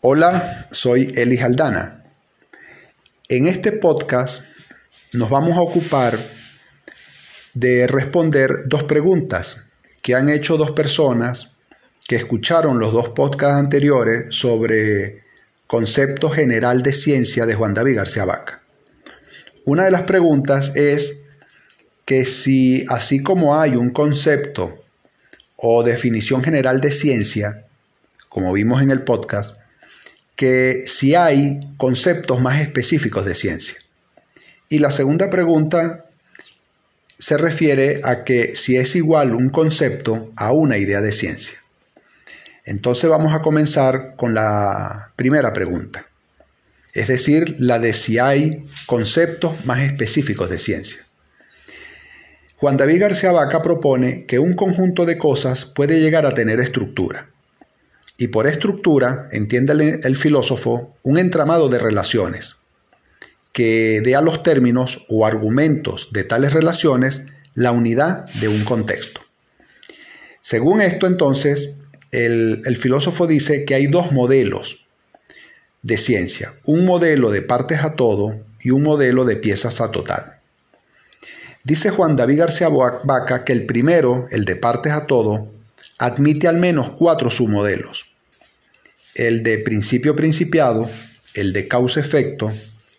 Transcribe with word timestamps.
Hola, 0.00 0.66
soy 0.70 1.12
Eli 1.16 1.38
Aldana. 1.38 2.04
En 3.28 3.46
este 3.46 3.72
podcast 3.72 4.42
nos 5.12 5.30
vamos 5.30 5.56
a 5.56 5.62
ocupar 5.62 6.18
de 7.54 7.86
responder 7.86 8.50
dos 8.66 8.84
preguntas 8.84 9.68
que 10.02 10.14
han 10.14 10.28
hecho 10.28 10.56
dos 10.56 10.70
personas 10.70 11.52
que 12.06 12.16
escucharon 12.16 12.78
los 12.78 12.92
dos 12.92 13.10
podcasts 13.10 13.58
anteriores 13.58 14.34
sobre 14.34 15.22
concepto 15.66 16.30
general 16.30 16.82
de 16.82 16.92
ciencia 16.92 17.46
de 17.46 17.54
Juan 17.54 17.74
David 17.74 17.96
García 17.96 18.24
Vaca. 18.24 18.62
Una 19.64 19.84
de 19.84 19.90
las 19.90 20.02
preguntas 20.02 20.76
es 20.76 21.24
que 22.06 22.26
si 22.26 22.84
así 22.88 23.22
como 23.22 23.58
hay 23.58 23.76
un 23.76 23.90
concepto 23.90 24.72
o 25.56 25.82
definición 25.82 26.42
general 26.42 26.80
de 26.80 26.90
ciencia, 26.90 27.66
como 28.32 28.50
vimos 28.54 28.80
en 28.80 28.90
el 28.90 29.02
podcast, 29.02 29.58
que 30.36 30.84
si 30.86 31.14
hay 31.14 31.60
conceptos 31.76 32.40
más 32.40 32.62
específicos 32.62 33.26
de 33.26 33.34
ciencia. 33.34 33.76
Y 34.70 34.78
la 34.78 34.90
segunda 34.90 35.28
pregunta 35.28 36.06
se 37.18 37.36
refiere 37.36 38.00
a 38.04 38.24
que 38.24 38.56
si 38.56 38.78
es 38.78 38.96
igual 38.96 39.34
un 39.34 39.50
concepto 39.50 40.32
a 40.34 40.52
una 40.52 40.78
idea 40.78 41.02
de 41.02 41.12
ciencia. 41.12 41.58
Entonces 42.64 43.10
vamos 43.10 43.34
a 43.34 43.42
comenzar 43.42 44.16
con 44.16 44.32
la 44.32 45.12
primera 45.14 45.52
pregunta, 45.52 46.06
es 46.94 47.08
decir, 47.08 47.56
la 47.58 47.78
de 47.78 47.92
si 47.92 48.18
hay 48.18 48.64
conceptos 48.86 49.66
más 49.66 49.82
específicos 49.82 50.48
de 50.48 50.58
ciencia. 50.58 51.02
Juan 52.56 52.78
David 52.78 53.00
García 53.02 53.32
Vaca 53.32 53.60
propone 53.60 54.24
que 54.24 54.38
un 54.38 54.54
conjunto 54.54 55.04
de 55.04 55.18
cosas 55.18 55.66
puede 55.66 56.00
llegar 56.00 56.24
a 56.24 56.32
tener 56.32 56.60
estructura. 56.60 57.31
Y 58.22 58.28
por 58.28 58.46
estructura, 58.46 59.28
entiende 59.32 59.98
el 60.00 60.16
filósofo, 60.16 60.94
un 61.02 61.18
entramado 61.18 61.68
de 61.68 61.80
relaciones, 61.80 62.54
que 63.50 64.00
dé 64.00 64.14
a 64.14 64.20
los 64.20 64.44
términos 64.44 65.06
o 65.08 65.26
argumentos 65.26 66.10
de 66.12 66.22
tales 66.22 66.52
relaciones 66.52 67.22
la 67.56 67.72
unidad 67.72 68.26
de 68.34 68.46
un 68.46 68.62
contexto. 68.62 69.22
Según 70.40 70.82
esto, 70.82 71.08
entonces, 71.08 71.74
el, 72.12 72.62
el 72.64 72.76
filósofo 72.76 73.26
dice 73.26 73.64
que 73.64 73.74
hay 73.74 73.88
dos 73.88 74.12
modelos 74.12 74.86
de 75.82 75.98
ciencia, 75.98 76.52
un 76.64 76.86
modelo 76.86 77.32
de 77.32 77.42
partes 77.42 77.80
a 77.80 77.96
todo 77.96 78.36
y 78.60 78.70
un 78.70 78.84
modelo 78.84 79.24
de 79.24 79.34
piezas 79.34 79.80
a 79.80 79.90
total. 79.90 80.38
Dice 81.64 81.90
Juan 81.90 82.14
David 82.14 82.38
García 82.38 82.68
Vaca 82.68 83.42
que 83.42 83.52
el 83.52 83.66
primero, 83.66 84.26
el 84.30 84.44
de 84.44 84.54
partes 84.54 84.92
a 84.92 85.08
todo, 85.08 85.48
admite 85.98 86.46
al 86.46 86.58
menos 86.58 86.90
cuatro 86.90 87.28
submodelos. 87.28 88.11
El 89.14 89.42
de 89.42 89.58
principio 89.58 90.16
principiado, 90.16 90.88
el 91.34 91.52
de 91.52 91.68
causa-efecto, 91.68 92.52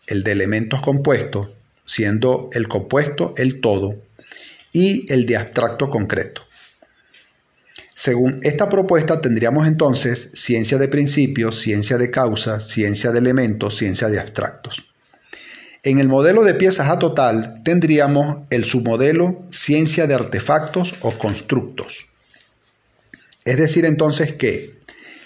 el 0.08 0.23
de 0.23 0.31
elementos 0.31 0.81
compuestos, 0.81 1.50
siendo 1.86 2.50
el 2.53 2.67
compuesto 2.67 3.33
el 3.38 3.61
todo, 3.61 3.95
y 4.73 5.11
el 5.14 5.25
de 5.25 5.38
abstracto 5.38 5.89
concreto. 5.89 6.41
Según 7.95 8.39
esta 8.41 8.67
propuesta 8.67 9.22
tendríamos 9.22 9.67
entonces 9.67 10.31
ciencia 10.34 10.78
de 10.78 10.88
principios, 10.88 11.59
ciencia 11.59 11.97
de 11.97 12.11
causa, 12.11 12.59
ciencia 12.59 13.11
de 13.11 13.19
elementos, 13.19 13.78
ciencia 13.78 14.09
de 14.09 14.19
abstractos. 14.19 14.84
En 15.84 16.00
el 16.00 16.08
modelo 16.08 16.44
de 16.44 16.56
piezas 16.56 16.89
a 16.89 16.97
total 16.97 17.61
tendríamos 17.64 18.45
el 18.50 18.66
submodelo 18.66 19.44
ciencia 19.52 20.08
de 20.08 20.16
artefactos 20.16 20.95
o 21.02 21.11
constructos. 21.11 22.06
Es 23.45 23.58
decir, 23.58 23.86
entonces 23.86 24.34
que 24.34 24.73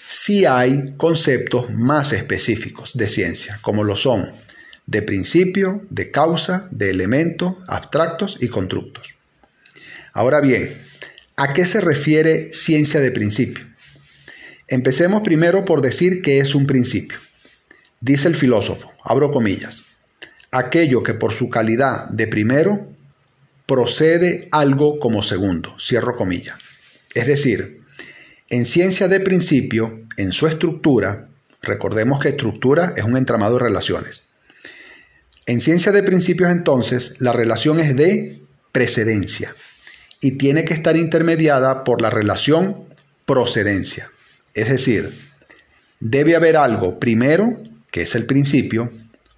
sí 0.08 0.46
hay 0.46 0.94
conceptos 0.96 1.68
más 1.68 2.14
específicos 2.14 2.96
de 2.96 3.08
ciencia, 3.08 3.58
como 3.60 3.84
lo 3.84 3.94
son 3.94 4.32
de 4.86 5.02
principio, 5.02 5.82
de 5.90 6.10
causa, 6.10 6.66
de 6.70 6.88
elementos, 6.88 7.56
abstractos 7.66 8.38
y 8.40 8.48
constructos. 8.48 9.08
Ahora 10.14 10.40
bien, 10.40 10.80
¿a 11.36 11.52
qué 11.52 11.66
se 11.66 11.82
refiere 11.82 12.48
ciencia 12.54 13.00
de 13.00 13.10
principio? 13.10 13.66
Empecemos 14.66 15.20
primero 15.20 15.66
por 15.66 15.82
decir 15.82 16.22
que 16.22 16.40
es 16.40 16.54
un 16.54 16.66
principio. 16.66 17.18
Dice 18.00 18.28
el 18.28 18.34
filósofo, 18.34 18.90
abro 19.04 19.30
comillas, 19.30 19.82
aquello 20.50 21.02
que 21.02 21.12
por 21.12 21.34
su 21.34 21.50
calidad 21.50 22.08
de 22.08 22.26
primero 22.28 22.88
procede 23.66 24.48
algo 24.52 25.00
como 25.00 25.22
segundo, 25.22 25.76
cierro 25.78 26.16
comillas. 26.16 26.56
Es 27.14 27.26
decir, 27.26 27.77
en 28.50 28.64
ciencia 28.64 29.08
de 29.08 29.20
principio, 29.20 30.00
en 30.16 30.32
su 30.32 30.46
estructura, 30.46 31.28
recordemos 31.62 32.20
que 32.20 32.30
estructura 32.30 32.94
es 32.96 33.04
un 33.04 33.16
entramado 33.16 33.54
de 33.54 33.64
relaciones. 33.64 34.22
En 35.46 35.60
ciencia 35.60 35.92
de 35.92 36.02
principios 36.02 36.50
entonces, 36.50 37.20
la 37.20 37.32
relación 37.32 37.80
es 37.80 37.96
de 37.96 38.40
precedencia 38.72 39.54
y 40.20 40.38
tiene 40.38 40.64
que 40.64 40.74
estar 40.74 40.96
intermediada 40.96 41.84
por 41.84 42.02
la 42.02 42.10
relación 42.10 42.76
procedencia. 43.24 44.10
Es 44.54 44.68
decir, 44.68 45.12
debe 46.00 46.36
haber 46.36 46.56
algo 46.56 46.98
primero, 46.98 47.58
que 47.90 48.02
es 48.02 48.14
el 48.14 48.26
principio, 48.26 48.90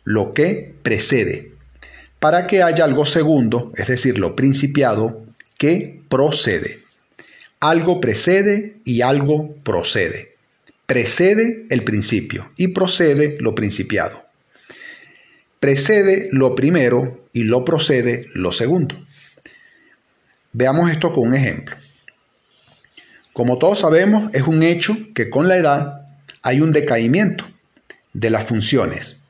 lo 0.04 0.34
que 0.34 0.74
precede, 0.82 1.52
para 2.18 2.46
que 2.46 2.62
haya 2.62 2.84
algo 2.84 3.06
segundo, 3.06 3.72
es 3.76 3.88
decir, 3.88 4.18
lo 4.18 4.36
principiado, 4.36 5.24
que 5.58 6.02
procede. 6.08 6.79
Algo 7.60 8.00
precede 8.00 8.76
y 8.84 9.02
algo 9.02 9.54
procede. 9.62 10.34
Precede 10.86 11.66
el 11.70 11.84
principio 11.84 12.50
y 12.56 12.68
procede 12.68 13.36
lo 13.40 13.54
principiado. 13.54 14.22
Precede 15.60 16.28
lo 16.32 16.54
primero 16.54 17.24
y 17.32 17.44
lo 17.44 17.64
procede 17.64 18.26
lo 18.34 18.50
segundo. 18.50 18.96
Veamos 20.52 20.90
esto 20.90 21.12
con 21.12 21.28
un 21.28 21.34
ejemplo. 21.34 21.76
Como 23.32 23.58
todos 23.58 23.80
sabemos, 23.80 24.34
es 24.34 24.42
un 24.42 24.62
hecho 24.62 24.96
que 25.14 25.30
con 25.30 25.46
la 25.46 25.58
edad 25.58 26.00
hay 26.42 26.60
un 26.60 26.72
decaimiento 26.72 27.46
de 28.12 28.30
las 28.30 28.44
funciones 28.44 29.20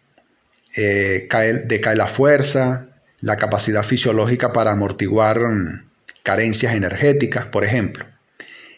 eh, 0.76 1.28
decae 1.66 1.96
la 1.96 2.06
fuerza, 2.06 2.86
la 3.20 3.36
capacidad 3.36 3.82
fisiológica 3.82 4.52
para 4.52 4.72
amortiguar 4.72 5.40
mm, 5.40 5.84
carencias 6.22 6.74
energéticas, 6.74 7.46
por 7.46 7.64
ejemplo. 7.64 8.04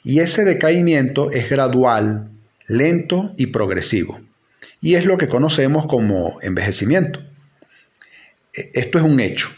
Y 0.04 0.20
ese 0.20 0.44
decaimiento 0.44 1.30
es 1.30 1.48
gradual, 1.48 2.28
lento 2.66 3.34
y 3.36 3.46
progresivo. 3.46 4.20
Y 4.80 4.94
es 4.94 5.04
lo 5.04 5.16
que 5.18 5.28
conocemos 5.28 5.86
como 5.86 6.38
envejecimiento. 6.42 7.22
E, 8.54 8.70
esto 8.74 8.98
es 8.98 9.04
un 9.04 9.20
hecho. 9.20 9.48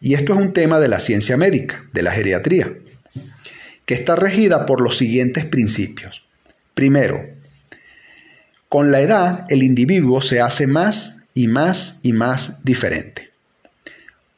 Y 0.00 0.14
esto 0.14 0.32
es 0.32 0.38
un 0.38 0.52
tema 0.52 0.78
de 0.78 0.88
la 0.88 1.00
ciencia 1.00 1.36
médica, 1.36 1.82
de 1.92 2.02
la 2.02 2.12
geriatría, 2.12 2.72
que 3.84 3.94
está 3.94 4.14
regida 4.14 4.66
por 4.66 4.80
los 4.80 4.96
siguientes 4.96 5.44
principios. 5.44 6.24
Primero, 6.74 7.24
con 8.68 8.92
la 8.92 9.00
edad 9.00 9.46
el 9.48 9.62
individuo 9.62 10.20
se 10.20 10.40
hace 10.40 10.66
más 10.66 11.22
y 11.34 11.48
más 11.48 12.00
y 12.02 12.12
más 12.12 12.64
diferente. 12.64 13.30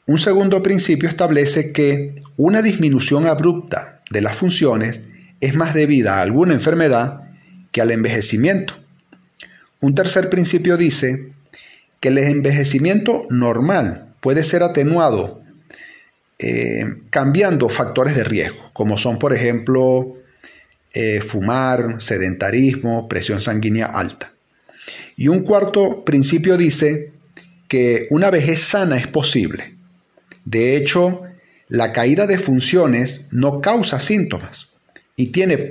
Un 0.06 0.18
segundo 0.18 0.62
principio 0.62 1.08
establece 1.08 1.72
que 1.72 2.22
una 2.36 2.62
disminución 2.62 3.26
abrupta 3.26 4.00
de 4.10 4.20
las 4.22 4.36
funciones 4.36 5.02
es 5.40 5.54
más 5.54 5.74
debida 5.74 6.18
a 6.18 6.22
alguna 6.22 6.54
enfermedad 6.54 7.22
que 7.72 7.80
al 7.80 7.90
envejecimiento. 7.90 8.74
Un 9.80 9.94
tercer 9.94 10.28
principio 10.28 10.76
dice 10.76 11.30
que 12.00 12.08
el 12.08 12.18
envejecimiento 12.18 13.26
normal 13.30 14.06
puede 14.20 14.42
ser 14.42 14.62
atenuado 14.62 15.40
eh, 16.38 16.84
cambiando 17.10 17.68
factores 17.68 18.14
de 18.14 18.24
riesgo, 18.24 18.70
como 18.72 18.98
son 18.98 19.18
por 19.18 19.34
ejemplo 19.34 20.16
eh, 20.92 21.20
fumar, 21.20 22.00
sedentarismo, 22.00 23.08
presión 23.08 23.40
sanguínea 23.40 23.86
alta. 23.86 24.32
Y 25.16 25.28
un 25.28 25.40
cuarto 25.40 26.04
principio 26.04 26.56
dice 26.56 27.12
que 27.68 28.06
una 28.10 28.30
vejez 28.30 28.60
sana 28.60 28.96
es 28.96 29.06
posible. 29.06 29.74
De 30.44 30.76
hecho, 30.76 31.22
la 31.68 31.92
caída 31.92 32.26
de 32.26 32.38
funciones 32.38 33.26
no 33.30 33.60
causa 33.60 34.00
síntomas 34.00 34.69
y 35.20 35.26
tiene 35.26 35.68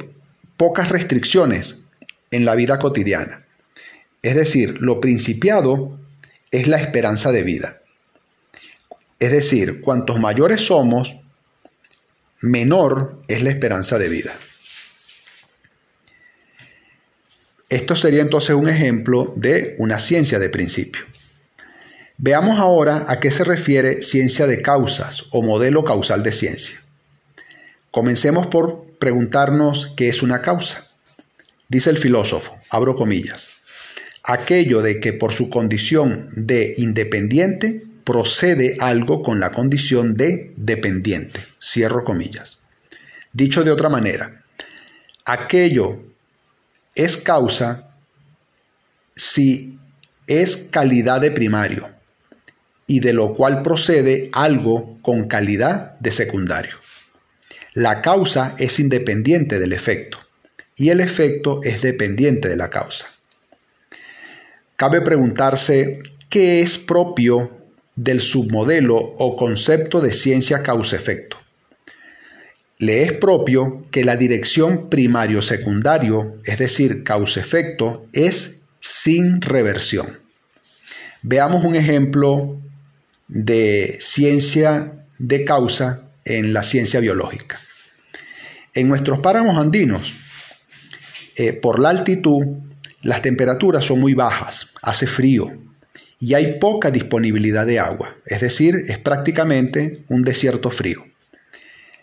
pocas 0.57 0.89
restricciones 0.89 1.79
en 2.29 2.45
la 2.45 2.53
vida 2.53 2.77
cotidiana. 2.77 3.43
Es 4.21 4.35
decir, 4.35 4.79
lo 4.79 5.01
principiado 5.01 5.97
es 6.51 6.67
la 6.67 6.77
esperanza 6.77 7.31
de 7.31 7.41
vida. 7.41 7.79
Es 9.19 9.31
decir, 9.31 9.81
cuantos 9.81 10.19
mayores 10.19 10.61
somos, 10.61 11.15
menor 12.41 13.23
es 13.27 13.41
la 13.41 13.49
esperanza 13.49 13.97
de 13.97 14.09
vida. 14.09 14.35
Esto 17.69 17.95
sería 17.95 18.21
entonces 18.21 18.55
un 18.55 18.69
ejemplo 18.69 19.33
de 19.35 19.73
una 19.79 19.97
ciencia 19.97 20.37
de 20.37 20.49
principio. 20.49 21.01
Veamos 22.19 22.59
ahora 22.59 23.05
a 23.07 23.19
qué 23.19 23.31
se 23.31 23.43
refiere 23.43 24.03
ciencia 24.03 24.45
de 24.45 24.61
causas 24.61 25.25
o 25.31 25.41
modelo 25.41 25.83
causal 25.83 26.21
de 26.21 26.33
ciencia. 26.33 26.79
Comencemos 27.89 28.45
por 28.45 28.88
preguntarnos 28.99 29.93
qué 29.95 30.09
es 30.09 30.21
una 30.21 30.41
causa. 30.41 30.85
Dice 31.69 31.89
el 31.89 31.97
filósofo, 31.97 32.59
abro 32.69 32.95
comillas, 32.95 33.49
aquello 34.23 34.81
de 34.81 34.99
que 34.99 35.13
por 35.13 35.33
su 35.33 35.49
condición 35.49 36.29
de 36.35 36.73
independiente 36.77 37.83
procede 38.03 38.77
algo 38.79 39.23
con 39.23 39.39
la 39.39 39.51
condición 39.51 40.15
de 40.15 40.51
dependiente. 40.55 41.39
Cierro 41.61 42.03
comillas. 42.03 42.59
Dicho 43.31 43.63
de 43.63 43.71
otra 43.71 43.89
manera, 43.89 44.43
aquello 45.25 46.01
es 46.95 47.17
causa 47.17 47.91
si 49.15 49.77
es 50.27 50.67
calidad 50.71 51.21
de 51.21 51.31
primario 51.31 51.89
y 52.87 52.99
de 52.99 53.13
lo 53.13 53.35
cual 53.35 53.61
procede 53.61 54.29
algo 54.33 54.97
con 55.01 55.27
calidad 55.27 55.99
de 55.99 56.11
secundario. 56.11 56.75
La 57.73 58.01
causa 58.01 58.55
es 58.57 58.79
independiente 58.79 59.59
del 59.59 59.73
efecto 59.73 60.17
y 60.75 60.89
el 60.89 61.01
efecto 61.01 61.61
es 61.63 61.81
dependiente 61.81 62.49
de 62.49 62.55
la 62.55 62.69
causa. 62.69 63.07
Cabe 64.75 65.01
preguntarse 65.01 66.01
qué 66.29 66.61
es 66.61 66.77
propio 66.77 67.51
del 67.95 68.21
submodelo 68.21 68.95
o 68.95 69.35
concepto 69.35 69.99
de 69.99 70.13
ciencia 70.13 70.63
causa-efecto. 70.63 71.37
Le 72.77 73.03
es 73.03 73.11
propio 73.11 73.83
que 73.91 74.05
la 74.05 74.15
dirección 74.15 74.89
primario-secundario, 74.89 76.37
es 76.45 76.57
decir, 76.59 77.03
causa-efecto, 77.03 78.05
es 78.13 78.61
sin 78.79 79.41
reversión. 79.41 80.17
Veamos 81.21 81.65
un 81.65 81.75
ejemplo 81.75 82.57
de 83.27 83.97
ciencia 83.99 84.93
de 85.17 85.43
causa 85.43 86.08
en 86.29 86.53
la 86.53 86.63
ciencia 86.63 86.99
biológica. 86.99 87.59
En 88.73 88.87
nuestros 88.87 89.19
páramos 89.19 89.57
andinos, 89.57 90.13
eh, 91.35 91.53
por 91.53 91.79
la 91.79 91.89
altitud, 91.89 92.45
las 93.01 93.21
temperaturas 93.21 93.83
son 93.83 93.99
muy 93.99 94.13
bajas, 94.13 94.73
hace 94.81 95.07
frío, 95.07 95.51
y 96.19 96.33
hay 96.35 96.59
poca 96.59 96.91
disponibilidad 96.91 97.65
de 97.65 97.79
agua, 97.79 98.15
es 98.25 98.41
decir, 98.41 98.85
es 98.87 98.99
prácticamente 98.99 100.03
un 100.09 100.21
desierto 100.21 100.69
frío. 100.69 101.05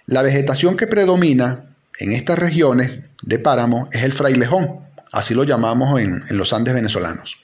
La 0.06 0.23
vegetación 0.23 0.76
que 0.76 0.87
predomina 0.87 1.67
en 1.99 2.12
estas 2.12 2.38
regiones 2.38 2.93
de 3.23 3.38
páramo 3.38 3.88
es 3.93 4.02
el 4.02 4.12
frailejón, 4.12 4.81
así 5.12 5.34
lo 5.34 5.44
llamamos 5.44 6.00
en, 6.00 6.25
en 6.28 6.37
los 6.37 6.52
Andes 6.52 6.75
venezolanos. 6.75 7.37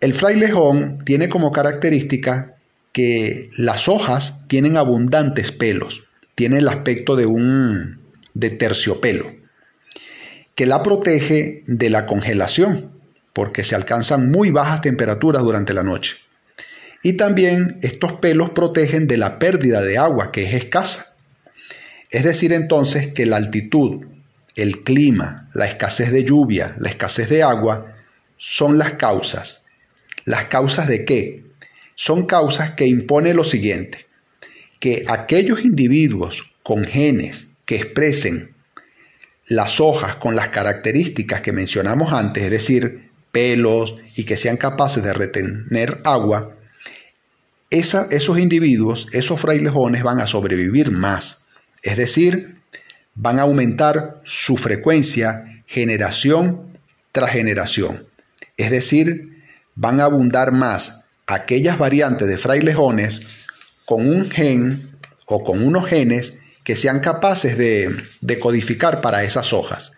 El 0.00 0.14
frailejón 0.14 1.04
tiene 1.04 1.28
como 1.28 1.52
característica 1.52 2.51
que 2.92 3.50
las 3.56 3.88
hojas 3.88 4.46
tienen 4.48 4.76
abundantes 4.76 5.50
pelos, 5.50 6.02
tiene 6.34 6.58
el 6.58 6.68
aspecto 6.68 7.16
de 7.16 7.26
un 7.26 7.98
de 8.34 8.50
terciopelo, 8.50 9.32
que 10.54 10.66
la 10.66 10.82
protege 10.82 11.62
de 11.66 11.90
la 11.90 12.06
congelación, 12.06 12.90
porque 13.32 13.64
se 13.64 13.74
alcanzan 13.74 14.30
muy 14.30 14.50
bajas 14.50 14.82
temperaturas 14.82 15.42
durante 15.42 15.74
la 15.74 15.82
noche. 15.82 16.16
Y 17.02 17.14
también 17.14 17.78
estos 17.82 18.12
pelos 18.12 18.50
protegen 18.50 19.06
de 19.06 19.16
la 19.16 19.38
pérdida 19.38 19.82
de 19.82 19.98
agua, 19.98 20.30
que 20.30 20.44
es 20.44 20.54
escasa. 20.54 21.16
Es 22.10 22.24
decir, 22.24 22.52
entonces 22.52 23.08
que 23.08 23.26
la 23.26 23.36
altitud, 23.36 24.04
el 24.54 24.84
clima, 24.84 25.48
la 25.54 25.66
escasez 25.66 26.12
de 26.12 26.24
lluvia, 26.24 26.76
la 26.78 26.90
escasez 26.90 27.28
de 27.30 27.42
agua, 27.42 27.94
son 28.36 28.78
las 28.78 28.94
causas. 28.94 29.66
¿Las 30.24 30.44
causas 30.44 30.86
de 30.86 31.04
qué? 31.04 31.42
Son 32.04 32.26
causas 32.26 32.72
que 32.72 32.88
impone 32.88 33.32
lo 33.32 33.44
siguiente, 33.44 34.06
que 34.80 35.04
aquellos 35.06 35.64
individuos 35.64 36.56
con 36.64 36.82
genes 36.82 37.50
que 37.64 37.76
expresen 37.76 38.50
las 39.46 39.78
hojas 39.78 40.16
con 40.16 40.34
las 40.34 40.48
características 40.48 41.42
que 41.42 41.52
mencionamos 41.52 42.12
antes, 42.12 42.42
es 42.42 42.50
decir, 42.50 43.08
pelos 43.30 43.94
y 44.16 44.24
que 44.24 44.36
sean 44.36 44.56
capaces 44.56 45.04
de 45.04 45.12
retener 45.12 46.00
agua, 46.02 46.56
esos 47.70 48.36
individuos, 48.36 49.06
esos 49.12 49.40
frailejones 49.40 50.02
van 50.02 50.18
a 50.18 50.26
sobrevivir 50.26 50.90
más. 50.90 51.42
Es 51.84 51.96
decir, 51.96 52.56
van 53.14 53.38
a 53.38 53.42
aumentar 53.42 54.20
su 54.24 54.56
frecuencia 54.56 55.62
generación 55.68 56.62
tras 57.12 57.30
generación. 57.30 58.04
Es 58.56 58.72
decir, 58.72 59.40
van 59.76 60.00
a 60.00 60.06
abundar 60.06 60.50
más 60.50 61.01
aquellas 61.26 61.78
variantes 61.78 62.28
de 62.28 62.38
frailejones 62.38 63.20
con 63.84 64.08
un 64.08 64.30
gen 64.30 64.80
o 65.26 65.42
con 65.44 65.62
unos 65.62 65.86
genes 65.86 66.38
que 66.64 66.76
sean 66.76 67.00
capaces 67.00 67.58
de, 67.58 68.38
codificar 68.38 69.00
para 69.00 69.24
esas 69.24 69.52
hojas, 69.52 69.92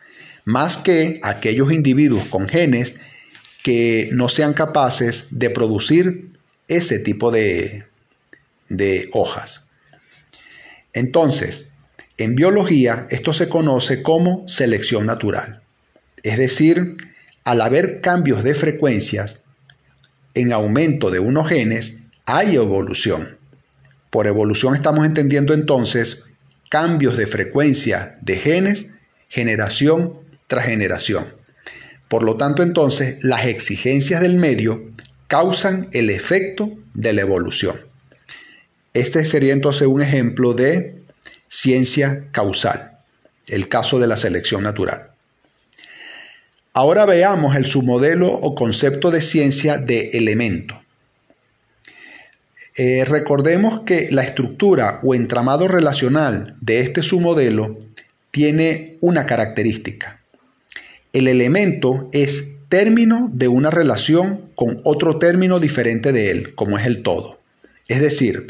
más 0.45 0.77
que 0.79 1.21
aquellos 1.23 1.73
individuos 1.73 2.27
con 2.27 2.49
genes 2.49 2.97
que 3.63 4.09
no 4.13 4.29
sean 4.29 4.55
capaces 4.55 5.27
de 5.31 5.51
producir 5.51 6.29
ese 6.69 6.99
tipo 6.99 7.31
de, 7.31 7.85
de 8.69 9.11
hojas. 9.13 9.67
Entonces, 10.93 11.69
en 12.17 12.35
biología 12.35 13.07
esto 13.11 13.33
se 13.33 13.49
conoce 13.49 14.03
como 14.03 14.49
selección 14.49 15.07
natural. 15.07 15.61
Es 16.23 16.39
decir, 16.39 16.97
al 17.43 17.61
haber 17.61 18.01
cambios 18.01 18.45
de 18.45 18.55
frecuencias 18.55 19.44
en 20.35 20.53
aumento 20.53 21.11
de 21.11 21.21
unos 21.21 21.49
genes, 21.49 22.01
hay 22.27 22.57
evolución. 22.57 23.39
Por 24.11 24.27
evolución 24.27 24.75
estamos 24.75 25.05
entendiendo 25.05 25.55
entonces 25.55 26.25
cambios 26.69 27.17
de 27.17 27.27
frecuencia 27.27 28.19
de 28.21 28.37
genes 28.37 28.91
generación 29.29 30.15
tras 30.47 30.67
generación. 30.67 31.25
Por 32.09 32.23
lo 32.23 32.37
tanto, 32.37 32.63
entonces, 32.63 33.25
las 33.25 33.47
exigencias 33.47 34.21
del 34.21 34.37
medio 34.37 34.81
causan 35.27 35.89
el 35.93 36.11
efecto 36.11 36.71
de 36.93 37.13
la 37.13 37.23
evolución. 37.23 37.77
Este 38.93 39.25
sería 39.27 39.53
entonces 39.53 39.89
un 39.89 40.03
ejemplo 40.03 40.55
de 40.55 40.95
ciencia 41.49 42.27
causal, 42.31 42.93
el 43.49 43.69
caso 43.69 43.99
de 43.99 44.07
la 44.07 44.17
selección 44.17 44.63
natural. 44.63 45.09
Ahora 46.77 47.05
veamos 47.05 47.55
el 47.55 47.67
submodelo 47.67 48.29
o 48.29 48.57
concepto 48.57 49.13
de 49.13 49.21
ciencia 49.21 49.79
de 49.79 50.11
elemento. 50.15 50.81
Eh, 52.77 53.05
recordemos 53.05 53.83
que 53.83 54.09
la 54.11 54.25
estructura 54.25 54.99
o 55.05 55.15
entramado 55.15 55.69
relacional 55.69 56.57
de 56.61 56.81
este 56.81 57.05
submodelo 57.05 57.79
tiene 58.33 58.97
una 59.01 59.25
característica. 59.25 60.19
El 61.13 61.29
elemento 61.29 62.11
es 62.13 62.55
término 62.69 63.31
de 63.33 63.47
una 63.47 63.71
relación 63.71 64.41
con 64.57 64.81
otro 64.83 65.21
término 65.21 65.61
diferente 65.61 66.11
de 66.11 66.33
él, 66.33 66.57
como 66.57 66.77
es 66.77 66.89
el 66.89 67.05
todo. 67.05 67.39
Es 67.87 68.01
decir, 68.01 68.49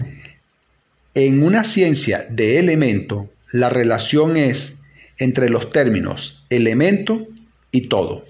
en 1.14 1.42
una 1.42 1.62
ciencia 1.62 2.24
de 2.30 2.58
elemento, 2.58 3.28
la 3.52 3.68
relación 3.68 4.38
es 4.38 4.78
entre 5.18 5.50
los 5.50 5.68
términos 5.68 6.46
elemento 6.48 7.26
y 7.74 7.88
todo. 7.88 8.24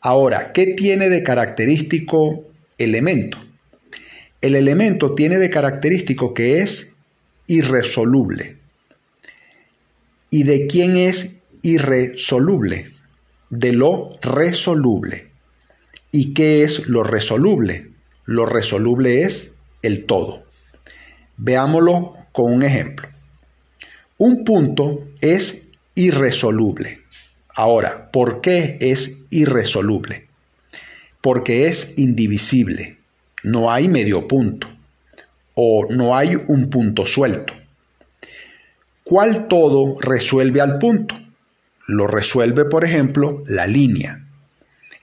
Ahora, 0.00 0.52
¿qué 0.52 0.68
tiene 0.68 1.10
de 1.10 1.22
característico 1.22 2.44
elemento? 2.78 3.38
El 4.40 4.54
elemento 4.54 5.14
tiene 5.14 5.38
de 5.38 5.50
característico 5.50 6.32
que 6.32 6.60
es 6.60 6.94
irresoluble. 7.46 8.56
¿Y 10.30 10.44
de 10.44 10.66
quién 10.66 10.96
es 10.96 11.42
irresoluble? 11.62 12.94
de 13.50 13.72
lo 13.72 14.10
resoluble. 14.20 15.28
¿Y 16.10 16.34
qué 16.34 16.62
es 16.64 16.88
lo 16.88 17.02
resoluble? 17.02 17.90
Lo 18.24 18.46
resoluble 18.46 19.22
es 19.22 19.54
el 19.82 20.06
todo. 20.06 20.44
Veámoslo 21.36 22.14
con 22.32 22.52
un 22.52 22.62
ejemplo. 22.62 23.08
Un 24.18 24.44
punto 24.44 25.04
es 25.20 25.68
irresoluble. 25.94 27.00
Ahora, 27.54 28.10
¿por 28.10 28.40
qué 28.40 28.78
es 28.80 29.22
irresoluble? 29.30 30.26
Porque 31.20 31.66
es 31.66 31.98
indivisible. 31.98 32.96
No 33.42 33.70
hay 33.70 33.88
medio 33.88 34.26
punto. 34.26 34.68
O 35.54 35.86
no 35.90 36.16
hay 36.16 36.36
un 36.48 36.68
punto 36.68 37.06
suelto. 37.06 37.52
¿Cuál 39.04 39.46
todo 39.48 39.96
resuelve 40.00 40.60
al 40.60 40.78
punto? 40.78 41.14
lo 41.86 42.06
resuelve, 42.06 42.64
por 42.64 42.84
ejemplo, 42.84 43.42
la 43.46 43.66
línea. 43.66 44.24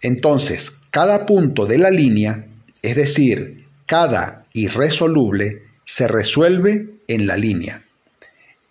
Entonces, 0.01 0.71
cada 0.89 1.25
punto 1.25 1.65
de 1.65 1.77
la 1.77 1.91
línea, 1.91 2.45
es 2.81 2.95
decir, 2.95 3.65
cada 3.85 4.45
irresoluble, 4.53 5.61
se 5.85 6.07
resuelve 6.07 6.89
en 7.07 7.27
la 7.27 7.37
línea. 7.37 7.81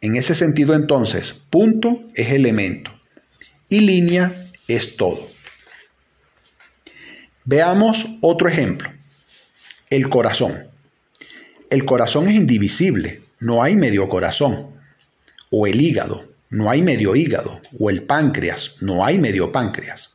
En 0.01 0.17
ese 0.17 0.35
sentido, 0.35 0.75
entonces, 0.75 1.35
punto 1.51 2.03
es 2.15 2.31
elemento 2.31 2.91
y 3.71 3.81
línea 3.81 4.35
es 4.69 4.97
todo. 4.97 5.27
Veamos 7.45 8.07
otro 8.21 8.49
ejemplo. 8.49 8.93
El 9.89 10.09
corazón. 10.11 10.67
El 11.71 11.85
corazón 11.85 12.29
es 12.29 12.35
indivisible, 12.35 13.23
no 13.39 13.63
hay 13.63 13.77
medio 13.77 14.09
corazón. 14.09 14.67
O 15.51 15.67
el 15.67 15.81
hígado, 15.81 16.25
no 16.51 16.69
hay 16.71 16.83
medio 16.83 17.17
hígado, 17.17 17.61
o 17.79 17.91
el 17.91 18.03
páncreas, 18.03 18.75
no 18.81 19.05
hay 19.05 19.19
medio 19.19 19.53
páncreas. 19.53 20.11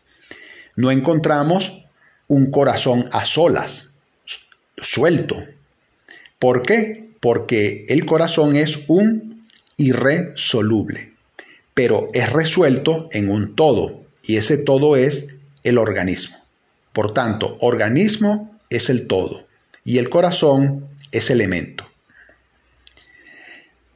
No 0.75 0.91
encontramos 0.91 1.85
un 2.27 2.51
corazón 2.51 3.07
a 3.11 3.23
solas, 3.23 3.91
suelto. 4.77 5.43
¿Por 6.39 6.63
qué? 6.63 7.09
Porque 7.21 7.85
el 7.89 8.05
corazón 8.05 8.55
es 8.55 8.83
un 8.87 9.41
irresoluble, 9.77 11.14
pero 11.75 12.09
es 12.13 12.33
resuelto 12.33 13.09
en 13.11 13.29
un 13.29 13.55
todo, 13.55 14.01
y 14.23 14.37
ese 14.37 14.57
todo 14.57 14.95
es 14.95 15.27
el 15.63 15.77
organismo. 15.77 16.37
Por 16.93 17.13
tanto, 17.13 17.57
organismo 17.59 18.59
es 18.71 18.89
el 18.89 19.07
todo, 19.07 19.45
y 19.83 19.99
el 19.99 20.09
corazón 20.09 20.87
es 21.11 21.29
elemento. 21.29 21.85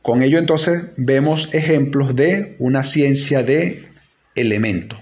Con 0.01 0.21
ello 0.21 0.37
entonces 0.39 0.83
vemos 0.97 1.53
ejemplos 1.53 2.15
de 2.15 2.55
una 2.59 2.83
ciencia 2.83 3.43
de 3.43 3.85
elemento. 4.35 4.99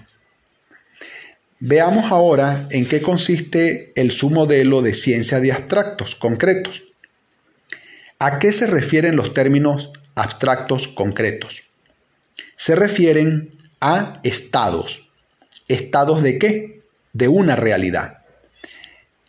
Veamos 1.60 2.12
ahora 2.12 2.68
en 2.70 2.86
qué 2.86 3.02
consiste 3.02 3.92
el 3.96 4.12
submodelo 4.12 4.82
de 4.82 4.94
ciencia 4.94 5.40
de 5.40 5.50
abstractos 5.50 6.14
concretos. 6.14 6.84
¿A 8.20 8.38
qué 8.38 8.52
se 8.52 8.68
refieren 8.68 9.16
los 9.16 9.34
términos 9.34 9.90
abstractos 10.14 10.86
concretos? 10.86 11.67
Se 12.56 12.74
refieren 12.74 13.50
a 13.80 14.20
estados. 14.22 15.08
¿Estados 15.68 16.22
de 16.22 16.38
qué? 16.38 16.80
De 17.12 17.28
una 17.28 17.56
realidad. 17.56 18.18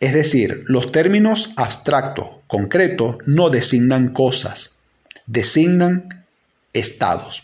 Es 0.00 0.14
decir, 0.14 0.64
los 0.66 0.92
términos 0.92 1.50
abstracto 1.56 2.40
concretos 2.46 3.16
no 3.26 3.50
designan 3.50 4.12
cosas, 4.12 4.80
designan 5.26 6.24
estados. 6.72 7.42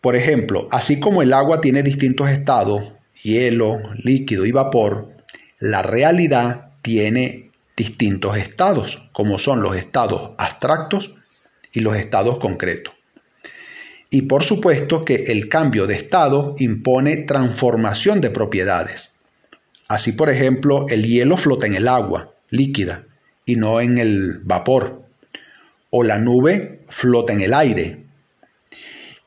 Por 0.00 0.16
ejemplo, 0.16 0.68
así 0.70 1.00
como 1.00 1.22
el 1.22 1.32
agua 1.32 1.60
tiene 1.60 1.82
distintos 1.82 2.28
estados, 2.28 2.84
hielo, 3.22 3.80
líquido 3.96 4.44
y 4.44 4.52
vapor, 4.52 5.10
la 5.58 5.82
realidad 5.82 6.68
tiene 6.82 7.50
distintos 7.76 8.36
estados, 8.36 9.08
como 9.12 9.38
son 9.38 9.62
los 9.62 9.76
estados 9.76 10.32
abstractos 10.38 11.14
y 11.72 11.80
los 11.80 11.96
estados 11.96 12.38
concretos. 12.38 12.95
Y 14.10 14.22
por 14.22 14.44
supuesto 14.44 15.04
que 15.04 15.24
el 15.28 15.48
cambio 15.48 15.86
de 15.86 15.94
estado 15.94 16.54
impone 16.58 17.16
transformación 17.16 18.20
de 18.20 18.30
propiedades. 18.30 19.10
Así, 19.88 20.12
por 20.12 20.30
ejemplo, 20.30 20.86
el 20.88 21.04
hielo 21.04 21.36
flota 21.36 21.66
en 21.66 21.74
el 21.76 21.88
agua 21.88 22.32
líquida 22.50 23.04
y 23.44 23.56
no 23.56 23.80
en 23.80 23.98
el 23.98 24.40
vapor 24.42 25.02
o 25.90 26.02
la 26.02 26.18
nube 26.18 26.80
flota 26.88 27.32
en 27.32 27.40
el 27.40 27.54
aire. 27.54 27.98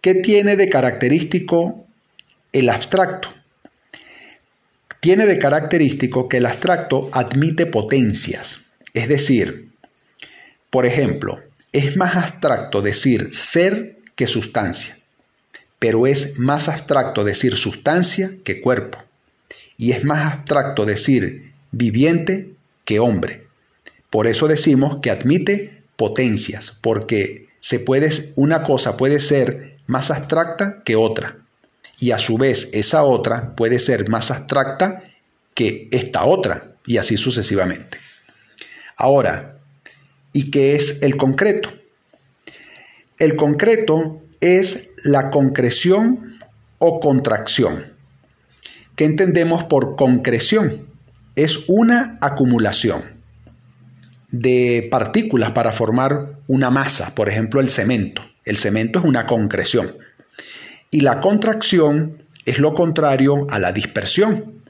¿Qué 0.01 0.15
tiene 0.15 0.55
de 0.55 0.69
característico 0.69 1.85
el 2.53 2.69
abstracto? 2.69 3.29
Tiene 5.01 5.25
de 5.25 5.39
característico 5.39 6.27
que 6.27 6.37
el 6.37 6.45
abstracto 6.45 7.09
admite 7.13 7.65
potencias, 7.65 8.61
es 8.93 9.07
decir, 9.07 9.69
por 10.69 10.85
ejemplo, 10.85 11.39
es 11.71 11.95
más 11.95 12.15
abstracto 12.15 12.81
decir 12.81 13.33
ser 13.33 13.98
que 14.19 14.27
sustancia, 14.27 14.97
pero 15.79 16.05
es 16.05 16.39
más 16.39 16.67
abstracto 16.67 17.23
decir 17.23 17.55
sustancia 17.55 18.29
que 18.43 18.59
cuerpo, 18.59 18.97
y 19.77 19.93
es 19.93 20.03
más 20.03 20.33
abstracto 20.33 20.85
decir 20.85 21.53
viviente 21.71 22.49
que 22.83 22.99
hombre. 22.99 23.45
Por 24.09 24.27
eso 24.27 24.49
decimos 24.49 24.99
que 25.01 25.09
admite 25.09 25.79
potencias, 25.95 26.75
porque 26.81 27.47
se 27.61 27.79
puede, 27.79 28.11
una 28.35 28.63
cosa 28.63 28.97
puede 28.97 29.21
ser 29.21 29.77
más 29.87 30.11
abstracta 30.11 30.83
que 30.83 30.97
otra, 30.97 31.37
y 32.01 32.11
a 32.11 32.17
su 32.17 32.37
vez 32.37 32.71
esa 32.73 33.03
otra 33.03 33.55
puede 33.55 33.79
ser 33.79 34.09
más 34.09 34.31
abstracta 34.31 35.01
que 35.53 35.87
esta 35.91 36.25
otra, 36.25 36.73
y 36.85 36.97
así 36.97 37.15
sucesivamente. 37.15 37.97
Ahora, 38.97 39.55
¿y 40.33 40.51
qué 40.51 40.75
es 40.75 41.03
el 41.03 41.15
concreto? 41.15 41.71
El 43.19 43.35
concreto 43.35 44.21
es 44.39 44.91
la 45.03 45.29
concreción 45.29 46.39
o 46.77 47.01
contracción. 47.01 47.91
¿Qué 48.95 49.03
entendemos 49.03 49.65
por 49.65 49.97
concreción? 49.97 50.87
Es 51.35 51.65
una 51.67 52.17
acumulación 52.21 53.01
de 54.31 54.87
partículas 54.89 55.51
para 55.51 55.73
formar 55.73 56.37
una 56.47 56.71
masa, 56.71 57.13
por 57.13 57.27
ejemplo 57.27 57.59
el 57.59 57.69
cemento. 57.69 58.21
El 58.45 58.55
cemento 58.55 58.99
es 58.99 59.05
una 59.05 59.27
concreción. 59.27 59.91
Y 60.89 61.01
la 61.01 61.19
contracción 61.19 62.23
es 62.45 62.59
lo 62.59 62.73
contrario 62.73 63.47
a 63.49 63.59
la 63.59 63.73
dispersión. 63.73 64.61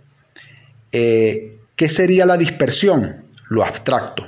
Eh, 0.91 1.60
¿Qué 1.75 1.88
sería 1.88 2.25
la 2.25 2.36
dispersión? 2.36 3.25
Lo 3.48 3.63
abstracto. 3.63 4.27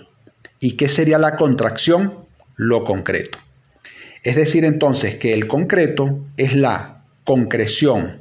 ¿Y 0.60 0.78
qué 0.78 0.88
sería 0.88 1.18
la 1.18 1.36
contracción? 1.36 2.13
Lo 2.56 2.86
concreto. 2.86 3.40
Es 4.24 4.36
decir, 4.36 4.66
entonces 4.66 5.16
que 5.16 5.34
el 5.34 5.48
concreto 5.48 6.20
es 6.38 6.56
la 6.56 7.04
concreción 7.24 8.20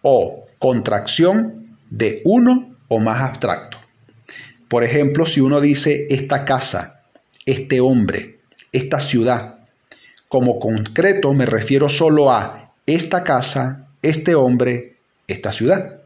o 0.00 0.44
contracción 0.58 1.76
de 1.90 2.22
uno 2.24 2.74
o 2.88 2.98
más 2.98 3.22
abstracto. 3.22 3.78
Por 4.68 4.84
ejemplo, 4.84 5.26
si 5.26 5.40
uno 5.40 5.60
dice 5.60 6.06
esta 6.08 6.44
casa, 6.44 7.02
este 7.44 7.80
hombre, 7.80 8.38
esta 8.72 9.00
ciudad, 9.00 9.56
como 10.28 10.58
concreto 10.58 11.34
me 11.34 11.44
refiero 11.44 11.90
solo 11.90 12.32
a 12.32 12.72
esta 12.86 13.22
casa, 13.22 13.88
este 14.00 14.34
hombre, 14.34 14.96
esta 15.28 15.52
ciudad. 15.52 16.00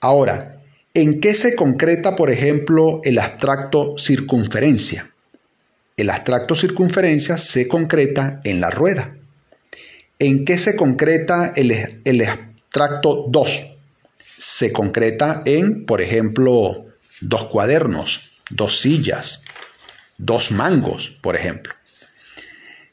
Ahora, 0.00 0.58
¿en 0.94 1.20
qué 1.20 1.34
se 1.34 1.56
concreta, 1.56 2.14
por 2.14 2.30
ejemplo, 2.30 3.00
el 3.02 3.18
abstracto 3.18 3.98
circunferencia? 3.98 5.10
El 5.98 6.10
abstracto 6.10 6.54
circunferencia 6.54 7.36
se 7.38 7.66
concreta 7.66 8.40
en 8.44 8.60
la 8.60 8.70
rueda. 8.70 9.16
¿En 10.20 10.44
qué 10.44 10.56
se 10.56 10.76
concreta 10.76 11.52
el, 11.56 11.72
abstracto 12.24 13.26
2? 13.28 13.78
Se 14.38 14.70
concreta 14.72 15.42
en, 15.44 15.86
por 15.86 16.00
ejemplo, 16.00 16.86
dos 17.20 17.48
cuadernos, 17.48 18.30
dos 18.48 18.78
sillas, 18.78 19.42
dos 20.18 20.52
mangos, 20.52 21.18
por 21.20 21.34
ejemplo. 21.34 21.74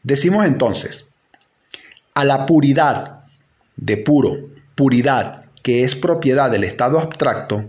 Decimos 0.01 0.43
entonces, 0.47 1.11
a 2.15 2.25
la 2.25 2.47
puridad 2.47 3.19
de 3.75 3.97
puro, 3.97 4.49
puridad 4.73 5.45
que 5.61 5.83
es 5.83 5.93
propiedad 5.93 6.49
del 6.49 6.63
estado 6.63 6.97
abstracto, 6.97 7.65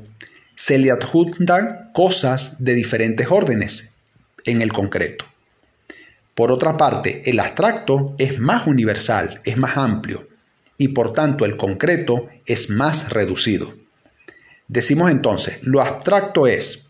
se 0.55 0.79
le 0.79 0.91
adjuntan 0.91 1.91
cosas 1.93 2.65
de 2.65 2.73
diferentes 2.73 3.27
órdenes 3.29 3.96
en 4.47 4.63
el 4.63 4.73
concreto. 4.73 5.25
Por 6.35 6.53
otra 6.53 6.77
parte, 6.77 7.23
el 7.31 7.41
abstracto 7.41 8.15
es 8.19 8.39
más 8.39 8.67
universal, 8.67 9.41
es 9.45 9.57
más 9.57 9.77
amplio, 9.77 10.27
y 10.79 10.89
por 10.89 11.13
tanto 11.13 11.45
el 11.45 11.57
concreto 11.57 12.29
es 12.45 12.71
más 12.71 13.11
reducido. 13.11 13.75
Decimos 14.69 15.11
entonces, 15.11 15.59
lo 15.63 15.81
abstracto 15.81 16.47
es 16.47 16.89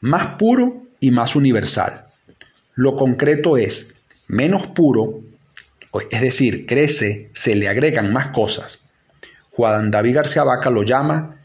más 0.00 0.36
puro 0.36 0.82
y 1.00 1.10
más 1.10 1.34
universal. 1.34 2.06
Lo 2.74 2.96
concreto 2.96 3.56
es 3.56 3.94
menos 4.28 4.68
puro, 4.68 5.20
es 6.10 6.20
decir, 6.20 6.66
crece, 6.66 7.30
se 7.34 7.56
le 7.56 7.68
agregan 7.68 8.12
más 8.12 8.28
cosas. 8.28 8.78
Juan 9.50 9.90
David 9.90 10.14
García 10.14 10.44
Vaca 10.44 10.70
lo 10.70 10.84
llama 10.84 11.36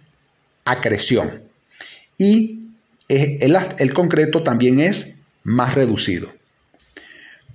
acreción. 0.63 1.41
Y 2.17 2.67
el, 3.07 3.57
el 3.79 3.93
concreto 3.93 4.43
también 4.43 4.79
es 4.79 5.14
más 5.45 5.75
reducido. 5.75 6.33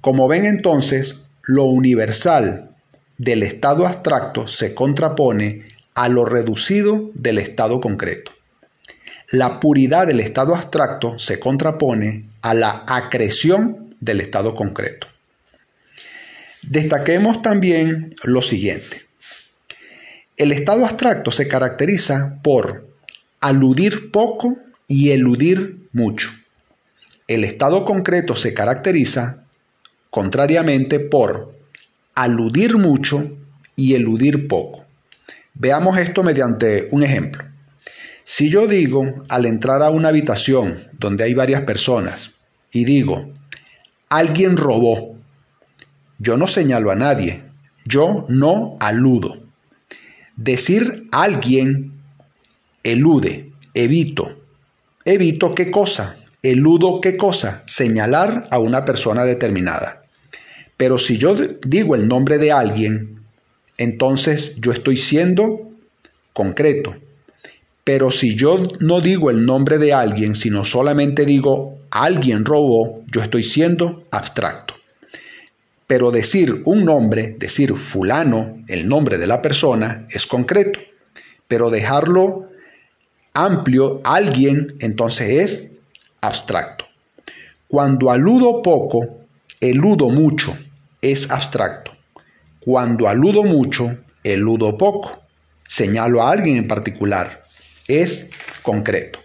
Como 0.00 0.28
ven 0.28 0.46
entonces, 0.46 1.24
lo 1.42 1.64
universal 1.64 2.70
del 3.18 3.42
estado 3.42 3.86
abstracto 3.86 4.48
se 4.48 4.74
contrapone 4.74 5.64
a 5.94 6.08
lo 6.08 6.24
reducido 6.24 7.10
del 7.12 7.36
estado 7.36 7.82
concreto. 7.82 8.32
La 9.30 9.60
puridad 9.60 10.06
del 10.06 10.20
estado 10.20 10.54
abstracto 10.54 11.18
se 11.18 11.38
contrapone 11.38 12.24
a 12.40 12.54
la 12.54 12.84
acreción 12.86 13.94
del 14.00 14.22
estado 14.22 14.54
concreto. 14.54 15.06
Destaquemos 16.62 17.42
también 17.42 18.14
lo 18.22 18.40
siguiente. 18.40 19.02
El 20.36 20.52
estado 20.52 20.84
abstracto 20.84 21.30
se 21.30 21.48
caracteriza 21.48 22.38
por 22.42 22.88
aludir 23.40 24.10
poco 24.10 24.56
y 24.88 25.10
eludir 25.10 25.76
mucho. 25.92 26.30
El 27.30 27.44
estado 27.44 27.84
concreto 27.84 28.34
se 28.34 28.52
caracteriza, 28.54 29.44
contrariamente, 30.10 30.98
por 30.98 31.54
aludir 32.16 32.76
mucho 32.76 33.30
y 33.76 33.94
eludir 33.94 34.48
poco. 34.48 34.84
Veamos 35.54 35.96
esto 35.96 36.24
mediante 36.24 36.88
un 36.90 37.04
ejemplo. 37.04 37.44
Si 38.24 38.50
yo 38.50 38.66
digo 38.66 39.22
al 39.28 39.46
entrar 39.46 39.80
a 39.84 39.90
una 39.90 40.08
habitación 40.08 40.88
donde 40.98 41.22
hay 41.22 41.34
varias 41.34 41.62
personas 41.62 42.32
y 42.72 42.84
digo, 42.84 43.30
alguien 44.08 44.56
robó, 44.56 45.14
yo 46.18 46.36
no 46.36 46.48
señalo 46.48 46.90
a 46.90 46.96
nadie, 46.96 47.44
yo 47.84 48.26
no 48.28 48.76
aludo. 48.80 49.38
Decir 50.34 51.06
alguien 51.12 51.92
elude, 52.82 53.52
evito. 53.72 54.36
¿Evito 55.04 55.54
qué 55.54 55.70
cosa? 55.70 56.16
Eludo 56.42 57.00
qué 57.00 57.16
cosa? 57.16 57.62
Señalar 57.66 58.48
a 58.50 58.58
una 58.58 58.84
persona 58.84 59.24
determinada. 59.24 60.02
Pero 60.76 60.98
si 60.98 61.18
yo 61.18 61.34
digo 61.34 61.94
el 61.94 62.08
nombre 62.08 62.38
de 62.38 62.52
alguien, 62.52 63.20
entonces 63.76 64.54
yo 64.56 64.72
estoy 64.72 64.96
siendo 64.96 65.68
concreto. 66.32 66.96
Pero 67.84 68.10
si 68.10 68.36
yo 68.36 68.70
no 68.80 69.02
digo 69.02 69.28
el 69.28 69.44
nombre 69.44 69.76
de 69.76 69.92
alguien, 69.92 70.34
sino 70.34 70.64
solamente 70.64 71.26
digo 71.26 71.78
alguien 71.90 72.46
robó, 72.46 73.02
yo 73.12 73.22
estoy 73.22 73.42
siendo 73.42 74.04
abstracto. 74.10 74.74
Pero 75.86 76.10
decir 76.10 76.62
un 76.64 76.84
nombre, 76.86 77.34
decir 77.38 77.74
fulano, 77.74 78.56
el 78.68 78.88
nombre 78.88 79.18
de 79.18 79.26
la 79.26 79.42
persona, 79.42 80.06
es 80.08 80.24
concreto. 80.26 80.78
Pero 81.48 81.68
dejarlo 81.68 82.48
amplio, 83.34 84.00
alguien, 84.04 84.76
entonces 84.78 85.30
es 85.30 85.70
abstracto. 86.20 86.84
Cuando 87.68 88.10
aludo 88.10 88.62
poco, 88.62 89.06
eludo 89.60 90.08
mucho, 90.08 90.56
es 91.00 91.30
abstracto. 91.30 91.92
Cuando 92.60 93.08
aludo 93.08 93.42
mucho, 93.42 93.96
eludo 94.24 94.76
poco. 94.76 95.22
Señalo 95.66 96.22
a 96.22 96.30
alguien 96.30 96.56
en 96.56 96.68
particular, 96.68 97.42
es 97.86 98.30
concreto. 98.62 99.20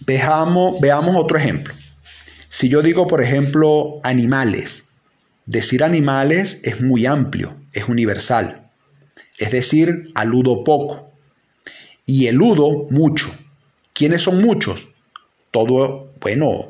Veamos, 0.00 0.80
otro 1.16 1.36
ejemplo. 1.36 1.74
Si 2.48 2.68
yo 2.68 2.80
digo, 2.80 3.06
por 3.06 3.22
ejemplo, 3.22 4.00
animales, 4.02 4.88
Decir 5.48 5.82
animales 5.82 6.60
es 6.64 6.82
muy 6.82 7.06
amplio, 7.06 7.56
es 7.72 7.88
universal. 7.88 8.68
Es 9.38 9.50
decir, 9.50 10.10
aludo 10.14 10.62
poco. 10.62 11.10
Y 12.04 12.26
eludo 12.26 12.86
mucho. 12.90 13.34
¿Quiénes 13.94 14.20
son 14.20 14.42
muchos? 14.42 14.88
Todo, 15.50 16.10
bueno, 16.20 16.68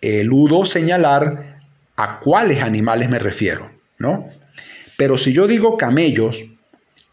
eludo 0.00 0.66
señalar 0.66 1.58
a 1.96 2.20
cuáles 2.20 2.62
animales 2.62 3.08
me 3.08 3.18
refiero, 3.18 3.70
¿no? 3.98 4.28
Pero 4.96 5.18
si 5.18 5.32
yo 5.32 5.46
digo 5.46 5.76
camellos, 5.76 6.44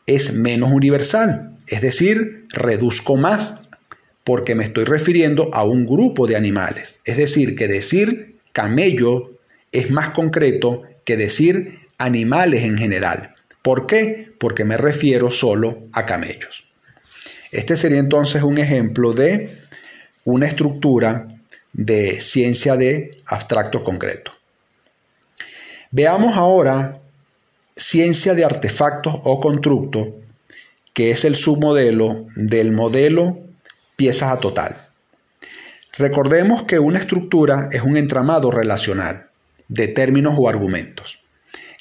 es 0.06 0.34
menos 0.34 0.72
universal, 0.72 1.52
es 1.68 1.82
decir, 1.82 2.46
reduzco 2.50 3.16
más, 3.16 3.60
porque 4.24 4.56
me 4.56 4.64
estoy 4.64 4.86
refiriendo 4.86 5.50
a 5.54 5.64
un 5.64 5.86
grupo 5.86 6.28
de 6.28 6.36
animales. 6.36 7.00
Es 7.06 7.18
decir, 7.18 7.56
que 7.56 7.68
decir 7.68 8.36
camello 8.54 9.32
es 9.72 9.92
más 9.92 10.12
concreto 10.12 10.84
que 11.06 11.18
decir 11.18 11.80
animales 11.98 12.64
en 12.64 12.78
general. 12.78 13.34
¿Por 13.62 13.88
qué? 13.88 14.32
Porque 14.38 14.66
me 14.66 14.78
refiero 14.78 15.32
solo 15.32 15.80
a 15.94 16.06
camellos. 16.06 16.64
Este 17.52 17.78
sería 17.78 18.00
entonces 18.00 18.44
un 18.44 18.58
ejemplo 18.58 19.14
de 19.14 19.58
una 20.30 20.46
estructura 20.46 21.28
de 21.74 22.22
ciencia 22.22 22.76
de 22.76 23.18
abstracto 23.26 23.84
concreto. 23.84 24.32
Veamos 25.92 26.38
ahora 26.38 27.00
ciencia 27.76 28.36
de 28.36 28.46
artefactos 28.46 29.16
o 29.24 29.42
constructos, 29.42 30.10
que 30.94 31.10
es 31.10 31.26
el 31.26 31.36
submodelo 31.36 32.26
del 32.36 32.72
modelo 32.72 33.40
piezas 33.96 34.32
a 34.32 34.40
total. 34.40 34.78
Recordemos 35.98 36.64
que 36.64 36.78
una 36.78 37.00
estructura 37.00 37.70
es 37.72 37.82
un 37.82 37.98
entramado 37.98 38.52
relacional 38.52 39.26
de 39.68 39.88
términos 39.88 40.36
o 40.38 40.48
argumentos. 40.48 41.20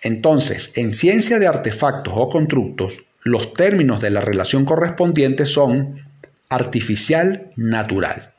Entonces, 0.02 0.73
en 0.76 0.95
ciencia 0.95 1.38
de 1.38 1.47
artefactos 1.47 2.14
o 2.17 2.31
constructos, 2.31 2.95
los 3.25 3.52
términos 3.52 4.00
de 4.00 4.11
la 4.11 4.23
relación 4.23 4.64
correspondiente 4.64 5.45
son 5.45 6.00
artificial 6.49 7.50
natural. 7.57 8.32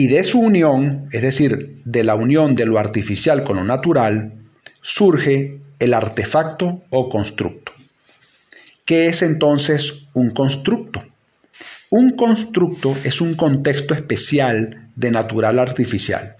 Y 0.00 0.06
de 0.06 0.24
su 0.24 0.40
unión, 0.40 1.10
es 1.12 1.20
decir, 1.20 1.82
de 1.84 2.04
la 2.04 2.14
unión 2.14 2.54
de 2.54 2.64
lo 2.64 2.78
artificial 2.78 3.44
con 3.44 3.56
lo 3.58 3.64
natural, 3.64 4.32
surge 4.80 5.58
el 5.78 5.92
artefacto 5.92 6.82
o 6.88 7.10
constructo. 7.10 7.72
¿Qué 8.86 9.08
es 9.08 9.20
entonces 9.20 10.06
un 10.14 10.30
constructo? 10.30 11.02
Un 11.90 12.16
constructo 12.16 12.96
es 13.04 13.20
un 13.20 13.34
contexto 13.34 13.92
especial 13.92 14.88
de 14.96 15.10
natural 15.10 15.58
artificial. 15.58 16.34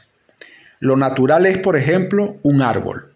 Lo 0.79 0.97
natural 0.97 1.45
es, 1.45 1.59
por 1.59 1.77
ejemplo, 1.77 2.39
un 2.43 2.63
árbol. 2.63 3.13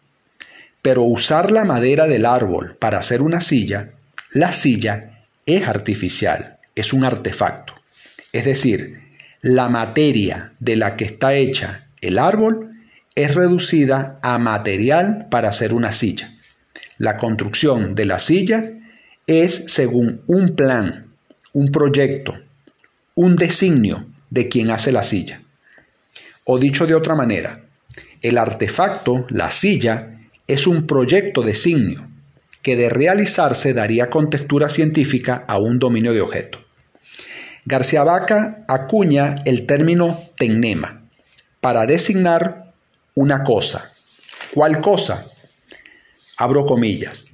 Pero 0.82 1.04
usar 1.04 1.52
la 1.52 1.64
madera 1.64 2.06
del 2.06 2.26
árbol 2.26 2.76
para 2.78 2.98
hacer 2.98 3.22
una 3.22 3.40
silla, 3.40 3.92
la 4.34 4.52
silla 4.52 5.22
es 5.46 5.66
artificial, 5.66 6.58
es 6.74 6.92
un 6.92 7.02
artefacto. 7.02 7.72
Es 8.30 8.44
decir, 8.44 9.03
la 9.44 9.68
materia 9.68 10.54
de 10.58 10.74
la 10.74 10.96
que 10.96 11.04
está 11.04 11.34
hecha 11.34 11.84
el 12.00 12.18
árbol 12.18 12.70
es 13.14 13.34
reducida 13.34 14.18
a 14.22 14.38
material 14.38 15.26
para 15.30 15.50
hacer 15.50 15.74
una 15.74 15.92
silla. 15.92 16.32
La 16.96 17.18
construcción 17.18 17.94
de 17.94 18.06
la 18.06 18.20
silla 18.20 18.70
es 19.26 19.64
según 19.66 20.22
un 20.28 20.56
plan, 20.56 21.08
un 21.52 21.70
proyecto, 21.70 22.38
un 23.16 23.36
designio 23.36 24.06
de 24.30 24.48
quien 24.48 24.70
hace 24.70 24.92
la 24.92 25.02
silla. 25.02 25.42
O 26.46 26.58
dicho 26.58 26.86
de 26.86 26.94
otra 26.94 27.14
manera, 27.14 27.60
el 28.22 28.38
artefacto, 28.38 29.26
la 29.28 29.50
silla, 29.50 30.20
es 30.46 30.66
un 30.66 30.86
proyecto 30.86 31.42
de 31.42 31.54
signo 31.54 32.08
que 32.62 32.76
de 32.76 32.88
realizarse 32.88 33.74
daría 33.74 34.08
contextura 34.08 34.70
científica 34.70 35.44
a 35.46 35.58
un 35.58 35.78
dominio 35.78 36.14
de 36.14 36.22
objeto. 36.22 36.63
García 37.66 38.04
Vaca 38.04 38.54
acuña 38.68 39.36
el 39.46 39.64
término 39.64 40.22
tecnema 40.36 41.00
para 41.62 41.86
designar 41.86 42.74
una 43.14 43.42
cosa. 43.42 43.90
¿Cuál 44.52 44.82
cosa? 44.82 45.24
Abro 46.36 46.66
comillas. 46.66 47.24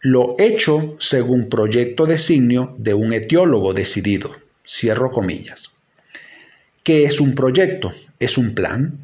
Lo 0.00 0.34
hecho 0.38 0.96
según 0.98 1.50
proyecto 1.50 2.06
designio 2.06 2.74
de 2.78 2.94
un 2.94 3.12
etiólogo 3.12 3.74
decidido. 3.74 4.34
Cierro 4.66 5.12
comillas. 5.12 5.72
¿Qué 6.82 7.04
es 7.04 7.20
un 7.20 7.34
proyecto? 7.34 7.92
Es 8.18 8.38
un 8.38 8.54
plan. 8.54 8.98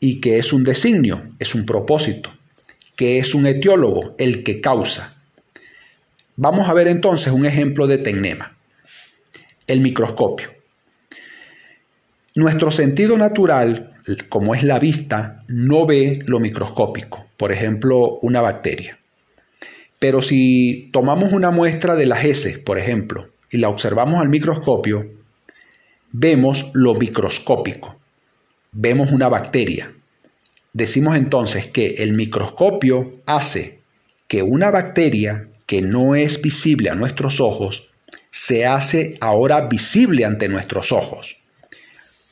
¿Y 0.00 0.20
qué 0.20 0.38
es 0.38 0.52
un 0.52 0.64
designio? 0.64 1.22
Es 1.38 1.54
un 1.54 1.66
propósito. 1.66 2.32
¿Qué 2.96 3.18
es 3.18 3.32
un 3.32 3.46
etiólogo? 3.46 4.16
El 4.18 4.42
que 4.42 4.60
causa. 4.60 5.14
Vamos 6.34 6.68
a 6.68 6.74
ver 6.74 6.88
entonces 6.88 7.32
un 7.32 7.46
ejemplo 7.46 7.86
de 7.86 7.98
tecnema. 7.98 8.55
El 9.66 9.80
microscopio. 9.80 10.48
Nuestro 12.36 12.70
sentido 12.70 13.16
natural, 13.16 13.94
como 14.28 14.54
es 14.54 14.62
la 14.62 14.78
vista, 14.78 15.42
no 15.48 15.86
ve 15.86 16.22
lo 16.26 16.38
microscópico, 16.38 17.26
por 17.36 17.50
ejemplo, 17.50 18.18
una 18.22 18.40
bacteria. 18.40 18.98
Pero 19.98 20.22
si 20.22 20.90
tomamos 20.92 21.32
una 21.32 21.50
muestra 21.50 21.96
de 21.96 22.06
las 22.06 22.24
heces, 22.24 22.58
por 22.58 22.78
ejemplo, 22.78 23.28
y 23.50 23.58
la 23.58 23.68
observamos 23.68 24.20
al 24.20 24.28
microscopio, 24.28 25.10
vemos 26.12 26.70
lo 26.74 26.94
microscópico, 26.94 27.96
vemos 28.72 29.10
una 29.10 29.28
bacteria. 29.28 29.90
Decimos 30.72 31.16
entonces 31.16 31.66
que 31.66 31.96
el 31.98 32.12
microscopio 32.12 33.14
hace 33.26 33.80
que 34.28 34.42
una 34.42 34.70
bacteria 34.70 35.48
que 35.64 35.82
no 35.82 36.14
es 36.14 36.42
visible 36.42 36.90
a 36.90 36.94
nuestros 36.94 37.40
ojos 37.40 37.88
se 38.36 38.66
hace 38.66 39.16
ahora 39.22 39.62
visible 39.62 40.26
ante 40.26 40.46
nuestros 40.46 40.92
ojos. 40.92 41.38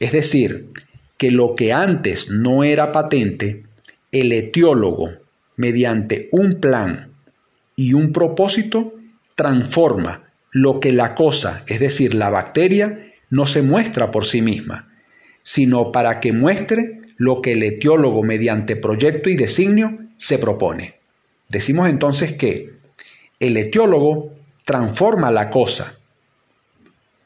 Es 0.00 0.12
decir, 0.12 0.68
que 1.16 1.30
lo 1.30 1.56
que 1.56 1.72
antes 1.72 2.28
no 2.28 2.62
era 2.62 2.92
patente, 2.92 3.64
el 4.12 4.32
etiólogo, 4.32 5.12
mediante 5.56 6.28
un 6.30 6.60
plan 6.60 7.08
y 7.74 7.94
un 7.94 8.12
propósito, 8.12 8.92
transforma 9.34 10.24
lo 10.52 10.78
que 10.78 10.92
la 10.92 11.14
cosa, 11.14 11.64
es 11.68 11.80
decir, 11.80 12.12
la 12.12 12.28
bacteria, 12.28 13.00
no 13.30 13.46
se 13.46 13.62
muestra 13.62 14.10
por 14.10 14.26
sí 14.26 14.42
misma, 14.42 14.92
sino 15.42 15.90
para 15.90 16.20
que 16.20 16.34
muestre 16.34 17.00
lo 17.16 17.40
que 17.40 17.52
el 17.52 17.62
etiólogo 17.62 18.22
mediante 18.22 18.76
proyecto 18.76 19.30
y 19.30 19.36
designio 19.36 20.00
se 20.18 20.38
propone. 20.38 20.96
Decimos 21.48 21.88
entonces 21.88 22.34
que 22.34 22.74
el 23.40 23.56
etiólogo 23.56 24.34
transforma 24.64 25.30
la 25.30 25.50
cosa 25.50 25.94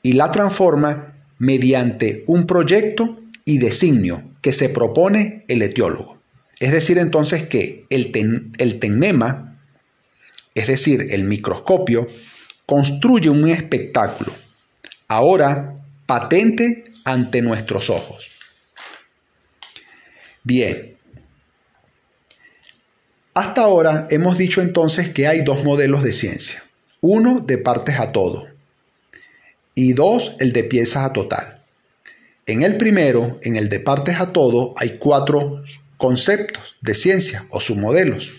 y 0.02 0.12
la 0.12 0.30
transforma 0.30 1.14
mediante 1.38 2.24
un 2.26 2.46
proyecto 2.46 3.20
y 3.44 3.58
designio 3.58 4.22
que 4.40 4.52
se 4.52 4.68
propone 4.68 5.44
el 5.48 5.62
etiólogo. 5.62 6.18
Es 6.60 6.72
decir, 6.72 6.98
entonces 6.98 7.44
que 7.44 7.84
el, 7.90 8.52
el 8.58 8.78
tecnema, 8.80 9.56
es 10.54 10.66
decir, 10.66 11.08
el 11.10 11.24
microscopio, 11.24 12.08
construye 12.66 13.30
un 13.30 13.48
espectáculo, 13.48 14.32
ahora 15.06 15.74
patente 16.06 16.84
ante 17.04 17.40
nuestros 17.42 17.90
ojos. 17.90 18.26
Bien, 20.42 20.96
Hasta 23.34 23.60
ahora 23.62 24.08
hemos 24.10 24.36
dicho 24.36 24.60
entonces 24.60 25.10
que 25.10 25.28
hay 25.28 25.42
dos 25.42 25.62
modelos 25.62 26.02
de 26.02 26.10
ciencia. 26.10 26.60
Uno 27.00 27.40
de 27.40 27.58
partes 27.58 28.00
a 28.00 28.12
todo 28.12 28.48
y 29.74 29.92
dos 29.92 30.34
el 30.40 30.52
de 30.52 30.64
piezas 30.64 31.04
a 31.04 31.12
total. 31.12 31.60
En 32.46 32.62
el 32.62 32.76
primero, 32.76 33.38
en 33.42 33.54
el 33.54 33.68
de 33.68 33.78
partes 33.78 34.18
a 34.18 34.32
todo, 34.32 34.74
hay 34.76 34.96
cuatro 34.98 35.62
conceptos 35.96 36.76
de 36.80 36.94
ciencia 36.96 37.44
o 37.50 37.60
submodelos, 37.60 38.30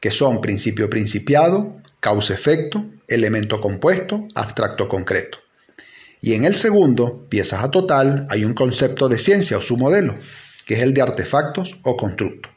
que 0.00 0.10
son 0.10 0.40
principio 0.40 0.88
principiado, 0.88 1.76
causa-efecto, 2.00 2.84
elemento 3.08 3.60
compuesto, 3.60 4.26
abstracto 4.34 4.88
concreto. 4.88 5.38
Y 6.22 6.34
en 6.34 6.44
el 6.44 6.54
segundo, 6.54 7.26
piezas 7.28 7.62
a 7.64 7.70
total, 7.70 8.26
hay 8.30 8.44
un 8.44 8.54
concepto 8.54 9.08
de 9.08 9.18
ciencia 9.18 9.58
o 9.58 9.62
submodelo, 9.62 10.14
que 10.64 10.74
es 10.74 10.82
el 10.82 10.94
de 10.94 11.02
artefactos 11.02 11.76
o 11.82 11.96
constructos. 11.96 12.52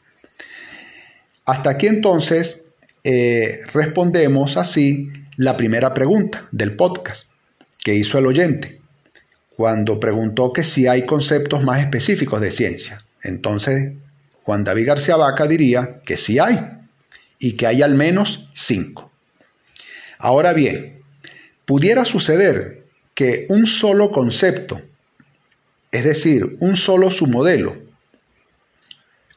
Hasta 1.44 1.70
aquí 1.70 1.86
entonces 1.86 2.62
eh, 3.02 3.60
respondemos 3.72 4.56
así 4.56 5.10
la 5.36 5.56
primera 5.56 5.94
pregunta 5.94 6.46
del 6.52 6.76
podcast 6.76 7.26
que 7.82 7.94
hizo 7.94 8.18
el 8.18 8.26
oyente, 8.26 8.80
cuando 9.56 10.00
preguntó 10.00 10.52
que 10.52 10.64
si 10.64 10.86
hay 10.86 11.06
conceptos 11.06 11.62
más 11.62 11.82
específicos 11.82 12.40
de 12.40 12.50
ciencia. 12.50 13.00
Entonces, 13.22 13.92
Juan 14.42 14.64
David 14.64 14.86
García 14.86 15.16
Vaca 15.16 15.46
diría 15.46 16.00
que 16.04 16.16
sí 16.16 16.38
hay, 16.38 16.60
y 17.38 17.52
que 17.52 17.66
hay 17.66 17.82
al 17.82 17.94
menos 17.94 18.48
cinco. 18.54 19.10
Ahora 20.18 20.52
bien, 20.52 21.00
pudiera 21.64 22.04
suceder 22.04 22.84
que 23.14 23.46
un 23.48 23.66
solo 23.66 24.10
concepto, 24.12 24.80
es 25.92 26.04
decir, 26.04 26.56
un 26.60 26.76
solo 26.76 27.10
submodelo, 27.10 27.76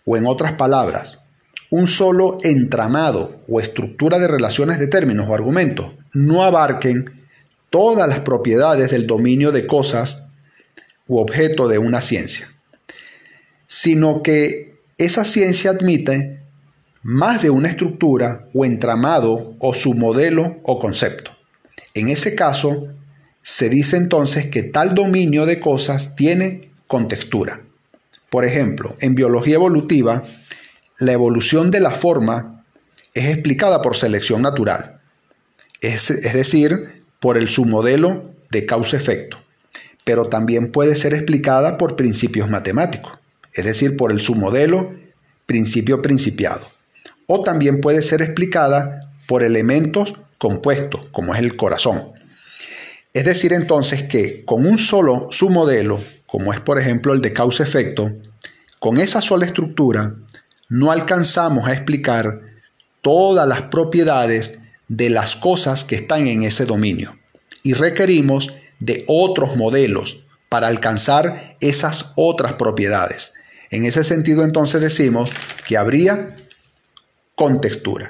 o 0.06 0.16
en 0.16 0.26
otras 0.26 0.54
palabras, 0.54 1.20
un 1.70 1.88
solo 1.88 2.38
entramado 2.44 3.42
o 3.48 3.60
estructura 3.60 4.20
de 4.20 4.28
relaciones 4.28 4.80
de 4.80 4.88
términos 4.88 5.28
o 5.30 5.34
argumentos, 5.34 5.92
no 6.14 6.44
abarquen 6.44 7.10
todas 7.70 8.08
las 8.08 8.22
propiedades 8.22 8.92
del 8.92 9.08
dominio 9.08 9.52
de 9.52 9.68
cosas 9.68 10.28
u 11.08 11.18
objeto 11.18 11.68
de 11.68 11.78
una 11.78 12.02
ciencia, 12.02 12.48
sino 13.68 14.24
que 14.24 14.76
esa 14.98 15.26
ciencia 15.26 15.72
admite 15.72 16.40
más 17.04 17.42
de 17.42 17.50
una 17.50 17.70
estructura 17.70 18.46
o 18.54 18.66
entramado 18.66 19.56
o 19.60 19.74
submodelo 19.74 20.58
o 20.64 20.80
concepto. 20.80 21.32
En 21.94 22.10
ese 22.10 22.36
caso, 22.36 22.88
se 23.42 23.70
dice 23.70 23.96
entonces 23.98 24.48
que 24.48 24.64
tal 24.64 24.94
dominio 24.94 25.46
de 25.46 25.60
cosas 25.60 26.16
tiene 26.16 26.70
contextura. 26.88 27.62
Por 28.30 28.44
ejemplo, 28.44 28.96
en 29.00 29.16
biología 29.16 29.56
evolutiva, 29.56 30.24
la 31.00 31.12
evolución 31.12 31.72
de 31.72 31.80
la 31.80 31.92
forma 31.92 32.64
es 33.14 33.30
explicada 33.30 33.82
por 33.82 33.96
selección 33.96 34.42
natural, 34.42 35.00
es, 35.82 36.10
es 36.10 36.34
decir, 36.34 37.04
por 37.20 37.38
el 37.38 37.50
submodelo 37.50 38.24
de 38.52 38.66
causa-efecto, 38.66 39.38
pero 40.04 40.28
también 40.28 40.72
puede 40.72 40.96
ser 40.96 41.14
explicada 41.14 41.78
por 41.78 41.96
principios 41.96 42.50
matemáticos, 42.50 43.14
es 43.54 43.66
decir, 43.66 43.98
por 43.98 44.12
el 44.12 44.22
submodelo 44.22 44.94
principio-principiado, 45.46 46.68
o 47.28 47.44
también 47.44 47.82
puede 47.82 48.02
ser 48.02 48.22
explicada 48.22 49.12
por 49.28 49.44
elementos 49.44 50.14
compuestos, 50.38 51.08
como 51.12 51.36
es 51.36 51.42
el 51.42 51.56
corazón. 51.56 52.12
Es 53.14 53.26
decir, 53.26 53.54
entonces 53.54 54.04
que 54.04 54.46
con 54.46 54.66
un 54.66 54.78
solo 54.78 55.28
submodelo, 55.32 56.00
como 56.28 56.54
es 56.54 56.60
por 56.60 56.80
ejemplo 56.80 57.14
el 57.14 57.22
de 57.22 57.34
causa-efecto, 57.34 58.12
con 58.80 59.00
esa 59.00 59.22
sola 59.22 59.46
estructura, 59.46 60.14
no 60.70 60.92
alcanzamos 60.92 61.68
a 61.68 61.74
explicar 61.74 62.42
todas 63.02 63.48
las 63.48 63.64
propiedades 63.64 64.60
de 64.88 65.10
las 65.10 65.36
cosas 65.36 65.84
que 65.84 65.96
están 65.96 66.28
en 66.28 66.44
ese 66.44 66.66
dominio 66.66 67.18
y 67.64 67.74
requerimos 67.74 68.54
de 68.80 69.04
otros 69.08 69.56
modelos 69.56 70.20
para 70.50 70.68
alcanzar 70.68 71.58
esas 71.60 72.14
otras 72.16 72.54
propiedades. 72.54 73.34
En 73.70 73.86
ese 73.86 74.04
sentido 74.04 74.44
entonces 74.44 74.82
decimos 74.82 75.32
que 75.68 75.78
habría 75.78 76.30
contextura. 77.36 78.10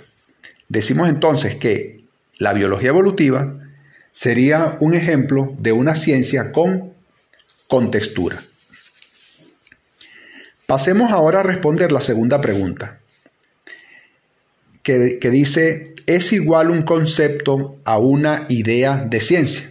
Decimos 0.69 1.09
entonces 1.09 1.55
que 1.55 2.05
la 2.37 2.53
biología 2.53 2.89
evolutiva 2.89 3.55
sería 4.11 4.77
un 4.79 4.93
ejemplo 4.93 5.53
de 5.57 5.71
una 5.71 5.95
ciencia 5.95 6.51
con 6.51 6.93
contextura. 7.67 8.39
Pasemos 10.67 11.13
ahora 11.13 11.39
a 11.39 11.43
responder 11.43 11.93
la 11.93 12.01
segunda 12.01 12.41
pregunta, 12.41 12.97
que, 14.83 15.17
dice, 15.31 15.95
es 16.07 16.33
igual 16.33 16.71
un 16.71 16.81
concepto 16.83 17.77
a 17.85 17.97
una 17.99 18.45
idea 18.49 18.97
de 18.97 19.21
ciencia. 19.21 19.69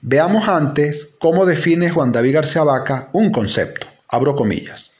Veamos 0.00 0.48
antes 0.48 1.14
cómo 1.20 1.46
define 1.46 1.88
Juan 1.88 2.10
David 2.10 2.34
García 2.34 2.64
Vaca 2.64 3.10
un 3.12 3.30
concepto. 3.30 3.86
Abro 4.08 4.34
comillas. 4.34 4.90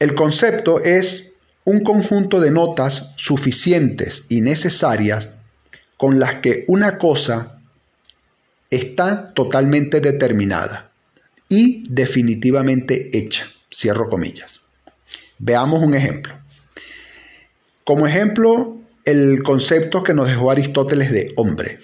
El 0.00 0.16
concepto 0.16 0.80
es 0.80 1.34
un 1.62 1.84
conjunto 1.84 2.40
de 2.40 2.50
notas 2.50 3.12
suficientes 3.14 4.26
y 4.30 4.40
necesarias 4.40 5.34
con 5.96 6.18
las 6.18 6.40
que 6.40 6.64
una 6.66 6.98
cosa 6.98 7.60
está 8.68 9.32
totalmente 9.32 10.00
determinada 10.00 10.89
y 11.50 11.84
definitivamente 11.92 13.10
hecha. 13.18 13.46
Cierro 13.74 14.08
comillas. 14.08 14.60
Veamos 15.38 15.82
un 15.82 15.94
ejemplo. 15.94 16.32
Como 17.84 18.06
ejemplo, 18.06 18.78
el 19.04 19.42
concepto 19.42 20.02
que 20.02 20.14
nos 20.14 20.28
dejó 20.28 20.50
Aristóteles 20.50 21.10
de 21.10 21.32
hombre. 21.36 21.78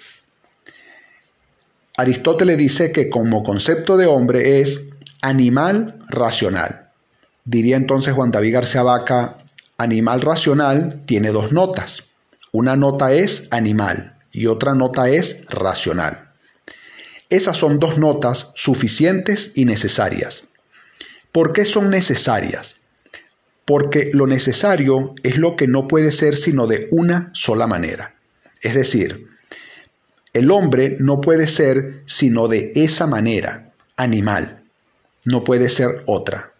Aristóteles 1.97 2.57
dice 2.57 2.91
que 2.91 3.09
como 3.09 3.43
concepto 3.43 3.97
de 3.97 4.05
hombre 4.05 4.61
es 4.61 4.89
animal 5.21 5.99
racional. 6.07 6.89
Diría 7.43 7.75
entonces 7.75 8.13
Juan 8.13 8.31
David 8.31 8.53
García 8.53 8.83
Vaca, 8.83 9.35
animal 9.77 10.21
racional 10.21 11.01
tiene 11.05 11.29
dos 11.29 11.51
notas. 11.51 12.03
Una 12.51 12.75
nota 12.75 13.13
es 13.13 13.47
animal 13.51 14.15
y 14.31 14.45
otra 14.45 14.75
nota 14.75 15.09
es 15.09 15.45
racional. 15.49 16.26
Esas 17.29 17.57
son 17.57 17.79
dos 17.79 17.97
notas 17.97 18.51
suficientes 18.55 19.51
y 19.55 19.65
necesarias. 19.65 20.43
¿Por 21.31 21.53
qué 21.53 21.65
son 21.65 21.89
necesarias? 21.89 22.77
porque 23.67 24.11
lo 24.13 24.27
necesario 24.27 25.13
es 25.23 25.37
lo 25.37 25.57
que 25.57 25.67
no 25.67 25.89
puede 25.89 26.13
ser 26.13 26.37
sino 26.37 26.67
de 26.67 26.87
una 26.89 27.29
sola 27.33 27.67
manera. 27.67 28.13
Es 28.61 28.73
decir, 28.73 29.27
el 30.31 30.51
hombre 30.51 30.95
no 31.01 31.19
puede 31.19 31.47
ser 31.47 32.01
sino 32.05 32.47
de 32.47 32.71
esa 32.75 33.07
manera, 33.07 33.73
animal, 33.97 34.61
no 35.25 35.43
puede 35.43 35.67
ser 35.67 36.01
otra. 36.05 36.53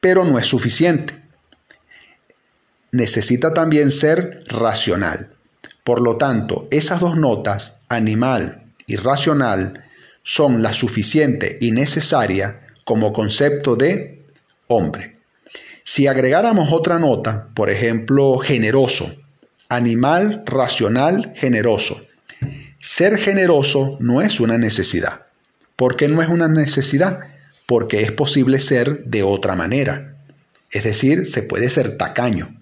Pero 0.00 0.24
no 0.24 0.36
es 0.36 0.46
suficiente. 0.46 1.14
Necesita 2.90 3.54
también 3.54 3.92
ser 3.92 4.42
racional. 4.48 5.30
Por 5.84 6.00
lo 6.00 6.16
tanto, 6.16 6.66
esas 6.72 6.98
dos 6.98 7.16
notas, 7.16 7.76
animal 7.88 8.64
y 8.88 8.96
racional, 8.96 9.84
son 10.22 10.62
la 10.62 10.72
suficiente 10.72 11.58
y 11.60 11.72
necesaria 11.72 12.66
como 12.84 13.12
concepto 13.12 13.76
de 13.76 14.22
hombre. 14.68 15.16
Si 15.84 16.06
agregáramos 16.06 16.72
otra 16.72 16.98
nota, 16.98 17.48
por 17.54 17.70
ejemplo, 17.70 18.38
generoso, 18.38 19.12
animal 19.68 20.42
racional 20.46 21.32
generoso. 21.34 22.00
Ser 22.78 23.16
generoso 23.18 23.96
no 24.00 24.22
es 24.22 24.40
una 24.40 24.58
necesidad. 24.58 25.26
¿Por 25.76 25.96
qué 25.96 26.08
no 26.08 26.22
es 26.22 26.28
una 26.28 26.48
necesidad? 26.48 27.20
Porque 27.66 28.02
es 28.02 28.12
posible 28.12 28.60
ser 28.60 29.04
de 29.04 29.22
otra 29.22 29.56
manera. 29.56 30.14
Es 30.70 30.84
decir, 30.84 31.26
se 31.26 31.42
puede 31.42 31.70
ser 31.70 31.96
tacaño. 31.96 32.54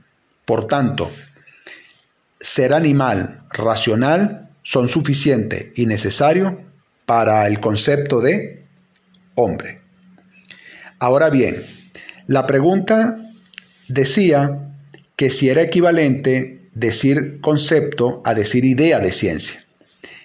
Por 0.44 0.66
tanto, 0.66 1.10
ser 2.40 2.72
animal 2.72 3.42
racional 3.50 4.48
son 4.62 4.88
suficientes 4.88 5.78
y 5.78 5.86
necesarios 5.86 6.54
para 7.10 7.48
el 7.48 7.58
concepto 7.58 8.20
de 8.20 8.62
hombre. 9.34 9.80
Ahora 11.00 11.28
bien, 11.28 11.60
la 12.28 12.46
pregunta 12.46 13.18
decía 13.88 14.70
que 15.16 15.28
si 15.28 15.48
era 15.48 15.60
equivalente 15.60 16.60
decir 16.72 17.40
concepto 17.40 18.22
a 18.24 18.32
decir 18.34 18.64
idea 18.64 19.00
de 19.00 19.10
ciencia. 19.10 19.60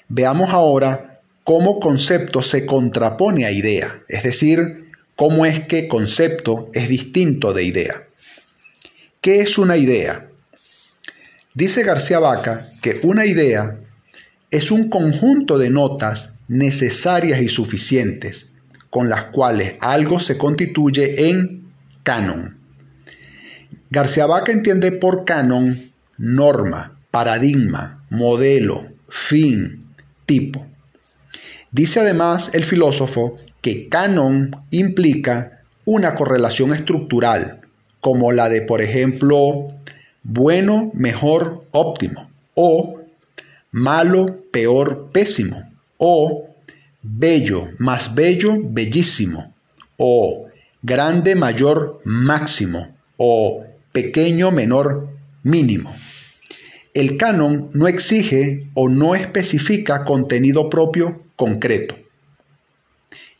Veamos 0.10 0.52
ahora 0.52 1.21
cómo 1.43 1.80
concepto 1.80 2.43
se 2.43 2.67
contrapone 2.67 3.48
a 3.48 3.52
idea, 3.52 4.04
es 4.08 4.21
decir, 4.21 4.91
cómo 5.15 5.48
es 5.48 5.62
que 5.62 5.88
concepto 5.88 6.69
es 6.76 6.88
distinto 6.88 7.56
de 7.56 7.63
idea. 7.63 8.04
¿Qué 9.21 9.39
es 9.39 9.58
una 9.58 9.78
idea? 9.78 10.28
Dice 11.56 11.82
García 11.82 12.19
Vaca 12.19 12.63
que 12.84 13.00
una 13.02 13.26
idea 13.26 13.80
es 14.52 14.69
un 14.69 14.88
conjunto 14.91 15.58
de 15.58 15.71
notas 15.71 16.35
necesarias 16.47 17.41
y 17.41 17.47
suficientes 17.47 18.51
con 18.89 19.10
las 19.10 19.25
cuales 19.25 19.73
algo 19.81 20.19
se 20.19 20.38
constituye 20.38 21.29
en 21.29 21.63
canon. 22.03 22.58
García 23.89 24.25
Vaca 24.25 24.51
entiende 24.51 24.91
por 24.91 25.25
canon 25.25 25.91
norma, 26.17 26.97
paradigma, 27.12 28.03
modelo, 28.10 28.88
fin, 29.10 29.86
tipo. 30.25 30.65
Dice 31.71 31.99
además 31.99 32.51
el 32.53 32.63
filósofo 32.63 33.38
que 33.62 33.89
canon 33.89 34.55
implica 34.71 35.60
una 35.84 36.15
correlación 36.15 36.73
estructural, 36.73 37.62
como 37.99 38.31
la 38.31 38.49
de, 38.49 38.62
por 38.62 38.81
ejemplo, 38.81 39.67
bueno, 40.23 40.91
mejor, 40.93 41.65
óptimo, 41.71 42.29
o 42.53 43.01
malo, 43.71 44.41
peor, 44.51 45.10
pésimo, 45.12 45.74
o 45.97 46.49
bello, 47.01 47.69
más 47.77 48.15
bello, 48.15 48.58
bellísimo, 48.62 49.53
o 49.97 50.47
grande, 50.81 51.36
mayor, 51.36 52.01
máximo, 52.03 52.95
o 53.17 53.63
pequeño, 53.91 54.51
menor, 54.51 55.10
mínimo. 55.43 55.95
El 56.93 57.17
canon 57.17 57.69
no 57.73 57.88
exige 57.88 58.67
o 58.73 58.89
no 58.89 59.15
especifica 59.15 60.05
contenido 60.05 60.69
propio 60.69 61.23
concreto. 61.36 61.95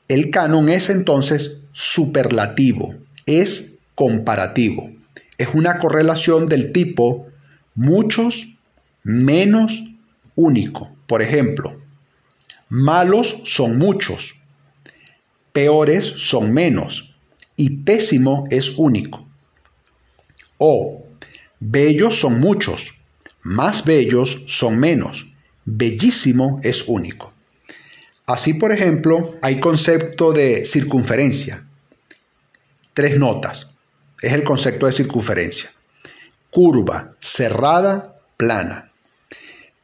El 0.08 0.30
canon 0.30 0.70
es 0.70 0.89
entonces 0.89 1.62
superlativo, 1.72 2.96
es 3.26 3.80
comparativo, 3.96 4.91
es 5.38 5.50
una 5.54 5.78
correlación 5.78 6.46
del 6.46 6.72
tipo 6.72 7.28
muchos 7.74 8.58
menos 9.04 9.84
único. 10.36 10.91
Por 11.08 11.22
ejemplo, 11.22 11.76
malos 12.69 13.41
son 13.45 13.78
muchos, 13.78 14.36
peores 15.51 16.06
son 16.06 16.54
menos 16.54 17.15
y 17.56 17.78
pésimo 17.78 18.45
es 18.49 18.78
único. 18.78 19.28
O 20.58 21.06
bellos 21.60 22.19
son 22.19 22.39
muchos, 22.39 22.95
más 23.41 23.86
bellos 23.86 24.45
son 24.47 24.80
menos, 24.80 25.25
bellísimo 25.65 26.60
es 26.63 26.88
único. 26.88 27.34
Así, 28.25 28.56
por 28.56 28.71
ejemplo, 28.71 29.36
hay 29.41 29.60
concepto 29.60 30.34
de 30.34 30.65
circunferencia. 30.65 31.63
Tres 32.93 33.19
notas. 33.19 33.75
Es 34.21 34.34
el 34.34 34.43
concepto 34.43 34.88
de 34.88 34.93
circunferencia. 34.93 35.69
Curva, 36.49 37.13
cerrada, 37.19 38.15
plana. 38.38 38.89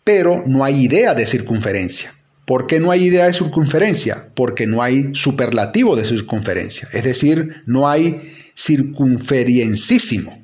Pero 0.03 0.43
no 0.47 0.63
hay 0.63 0.85
idea 0.85 1.13
de 1.13 1.27
circunferencia. 1.27 2.13
¿Por 2.45 2.67
qué 2.67 2.79
no 2.79 2.91
hay 2.91 3.05
idea 3.05 3.25
de 3.25 3.33
circunferencia? 3.33 4.29
Porque 4.35 4.67
no 4.67 4.81
hay 4.81 5.13
superlativo 5.13 5.95
de 5.95 6.05
circunferencia. 6.05 6.87
Es 6.91 7.03
decir, 7.03 7.61
no 7.65 7.87
hay 7.87 8.33
circunferencísimo. 8.57 10.37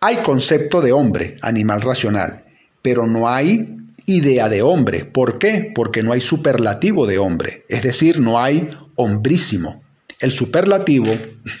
Hay 0.00 0.16
concepto 0.16 0.82
de 0.82 0.92
hombre, 0.92 1.36
animal 1.40 1.80
racional, 1.80 2.44
pero 2.82 3.06
no 3.06 3.28
hay 3.28 3.78
idea 4.06 4.48
de 4.48 4.62
hombre. 4.62 5.04
¿Por 5.04 5.38
qué? 5.38 5.72
Porque 5.74 6.02
no 6.02 6.12
hay 6.12 6.20
superlativo 6.20 7.06
de 7.06 7.18
hombre, 7.18 7.64
es 7.68 7.82
decir, 7.82 8.20
no 8.20 8.38
hay 8.38 8.70
hombrísimo. 8.96 9.82
El 10.20 10.32
superlativo 10.32 11.10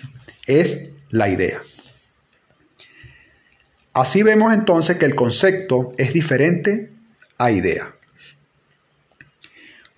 es 0.46 0.90
la 1.10 1.28
idea. 1.28 1.58
Así 3.94 4.22
vemos 4.22 4.52
entonces 4.52 4.96
que 4.96 5.06
el 5.06 5.14
concepto 5.14 5.92
es 5.96 6.12
diferente 6.12 6.90
a 7.38 7.52
idea. 7.52 7.94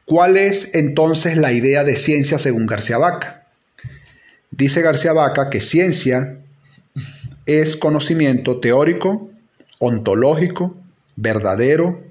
¿Cuál 0.07 0.37
es 0.37 0.71
entonces 0.75 1.37
la 1.37 1.53
idea 1.53 1.83
de 1.83 1.97
ciencia 1.97 2.39
según 2.39 2.67
García 2.67 2.97
Vaca? 2.97 3.49
Dice 4.53 4.81
García 4.81 5.13
Vaca 5.13 5.51
que 5.51 5.61
ciencia 5.61 6.39
es 7.45 7.77
conocimiento 7.77 8.61
teórico, 8.61 9.29
ontológico, 9.81 10.77
verdadero, 11.17 12.05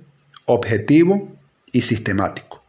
objetivo 0.43 1.31
y 1.71 1.84
sistemático. 1.84 2.62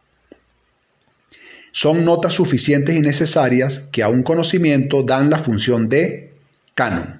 Son 1.73 2.05
notas 2.05 2.33
suficientes 2.33 2.95
y 2.95 3.01
necesarias 3.01 3.79
que 3.91 4.03
a 4.03 4.07
un 4.07 4.23
conocimiento 4.23 5.03
dan 5.03 5.29
la 5.29 5.39
función 5.39 5.89
de 5.89 6.31
canon. 6.73 7.19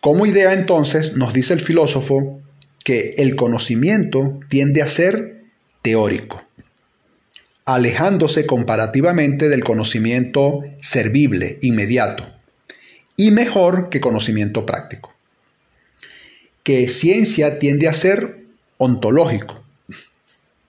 Como 0.00 0.26
idea 0.26 0.52
entonces 0.52 1.16
nos 1.16 1.32
dice 1.32 1.54
el 1.54 1.60
filósofo 1.60 2.40
que 2.82 3.14
el 3.18 3.36
conocimiento 3.36 4.40
tiende 4.48 4.82
a 4.82 4.88
ser 4.88 5.35
teórico, 5.86 6.42
alejándose 7.64 8.44
comparativamente 8.44 9.48
del 9.48 9.62
conocimiento 9.62 10.64
servible, 10.80 11.60
inmediato, 11.62 12.26
y 13.16 13.30
mejor 13.30 13.88
que 13.88 14.00
conocimiento 14.00 14.66
práctico. 14.66 15.14
Que 16.64 16.88
ciencia 16.88 17.60
tiende 17.60 17.86
a 17.86 17.92
ser 17.92 18.46
ontológico, 18.78 19.64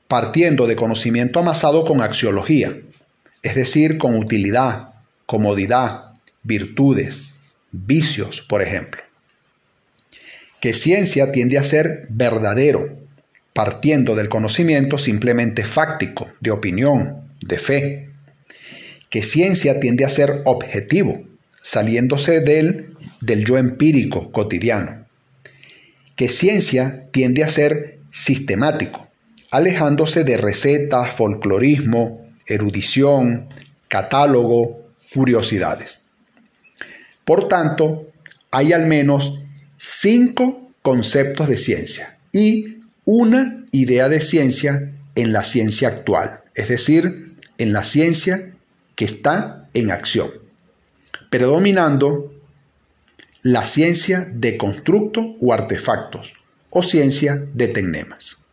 partiendo 0.08 0.68
de 0.68 0.76
conocimiento 0.76 1.40
amasado 1.40 1.84
con 1.84 2.04
axiología, 2.04 2.78
es 3.42 3.56
decir, 3.56 3.98
con 3.98 4.16
utilidad, 4.16 4.94
comodidad, 5.26 6.12
virtudes, 6.44 7.34
vicios, 7.72 8.42
por 8.42 8.62
ejemplo. 8.62 9.02
Que 10.62 10.76
ciencia 10.76 11.32
tiende 11.32 11.58
a 11.58 11.64
ser 11.64 12.06
verdadero, 12.10 13.07
partiendo 13.58 14.14
del 14.14 14.30
conocimiento 14.30 15.00
simplemente 15.00 15.66
fáctico, 15.66 16.30
de 16.42 16.52
opinión, 16.52 17.28
de 17.42 17.58
fe. 17.58 18.10
Que 19.10 19.24
ciencia 19.24 19.80
tiende 19.80 20.06
a 20.06 20.10
ser 20.10 20.44
objetivo, 20.46 21.24
saliéndose 21.64 22.42
del, 22.42 22.94
del 23.20 23.46
yo 23.46 23.58
empírico 23.58 24.32
cotidiano. 24.32 25.08
Que 26.16 26.30
ciencia 26.30 27.06
tiende 27.10 27.44
a 27.44 27.50
ser 27.50 27.98
sistemático, 28.12 29.08
alejándose 29.50 30.24
de 30.24 30.38
recetas, 30.38 31.16
folclorismo, 31.16 32.28
erudición, 32.46 33.48
catálogo, 33.88 34.86
curiosidades. 35.16 36.04
Por 37.26 37.48
tanto, 37.48 38.06
hay 38.52 38.72
al 38.72 38.86
menos 38.86 39.40
cinco 39.80 40.70
conceptos 40.84 41.48
de 41.48 41.58
ciencia 41.58 42.16
y 42.32 42.77
una 43.08 43.66
idea 43.72 44.08
de 44.08 44.22
ciencia 44.22 44.92
en 45.16 45.34
la 45.34 45.44
ciencia 45.44 45.88
actual, 45.88 46.42
es 46.54 46.68
decir, 46.68 47.34
en 47.58 47.74
la 47.74 47.84
ciencia 47.84 48.52
que 48.96 49.06
está 49.06 49.68
en 49.74 49.90
acción 49.90 50.30
predominando 51.30 52.34
la 53.42 53.66
ciencia 53.66 54.28
de 54.32 54.58
constructo 54.58 55.36
o 55.42 55.54
artefactos 55.54 56.34
o 56.70 56.84
ciencia 56.84 57.36
de 57.54 57.68
tecnemas. 57.68 58.47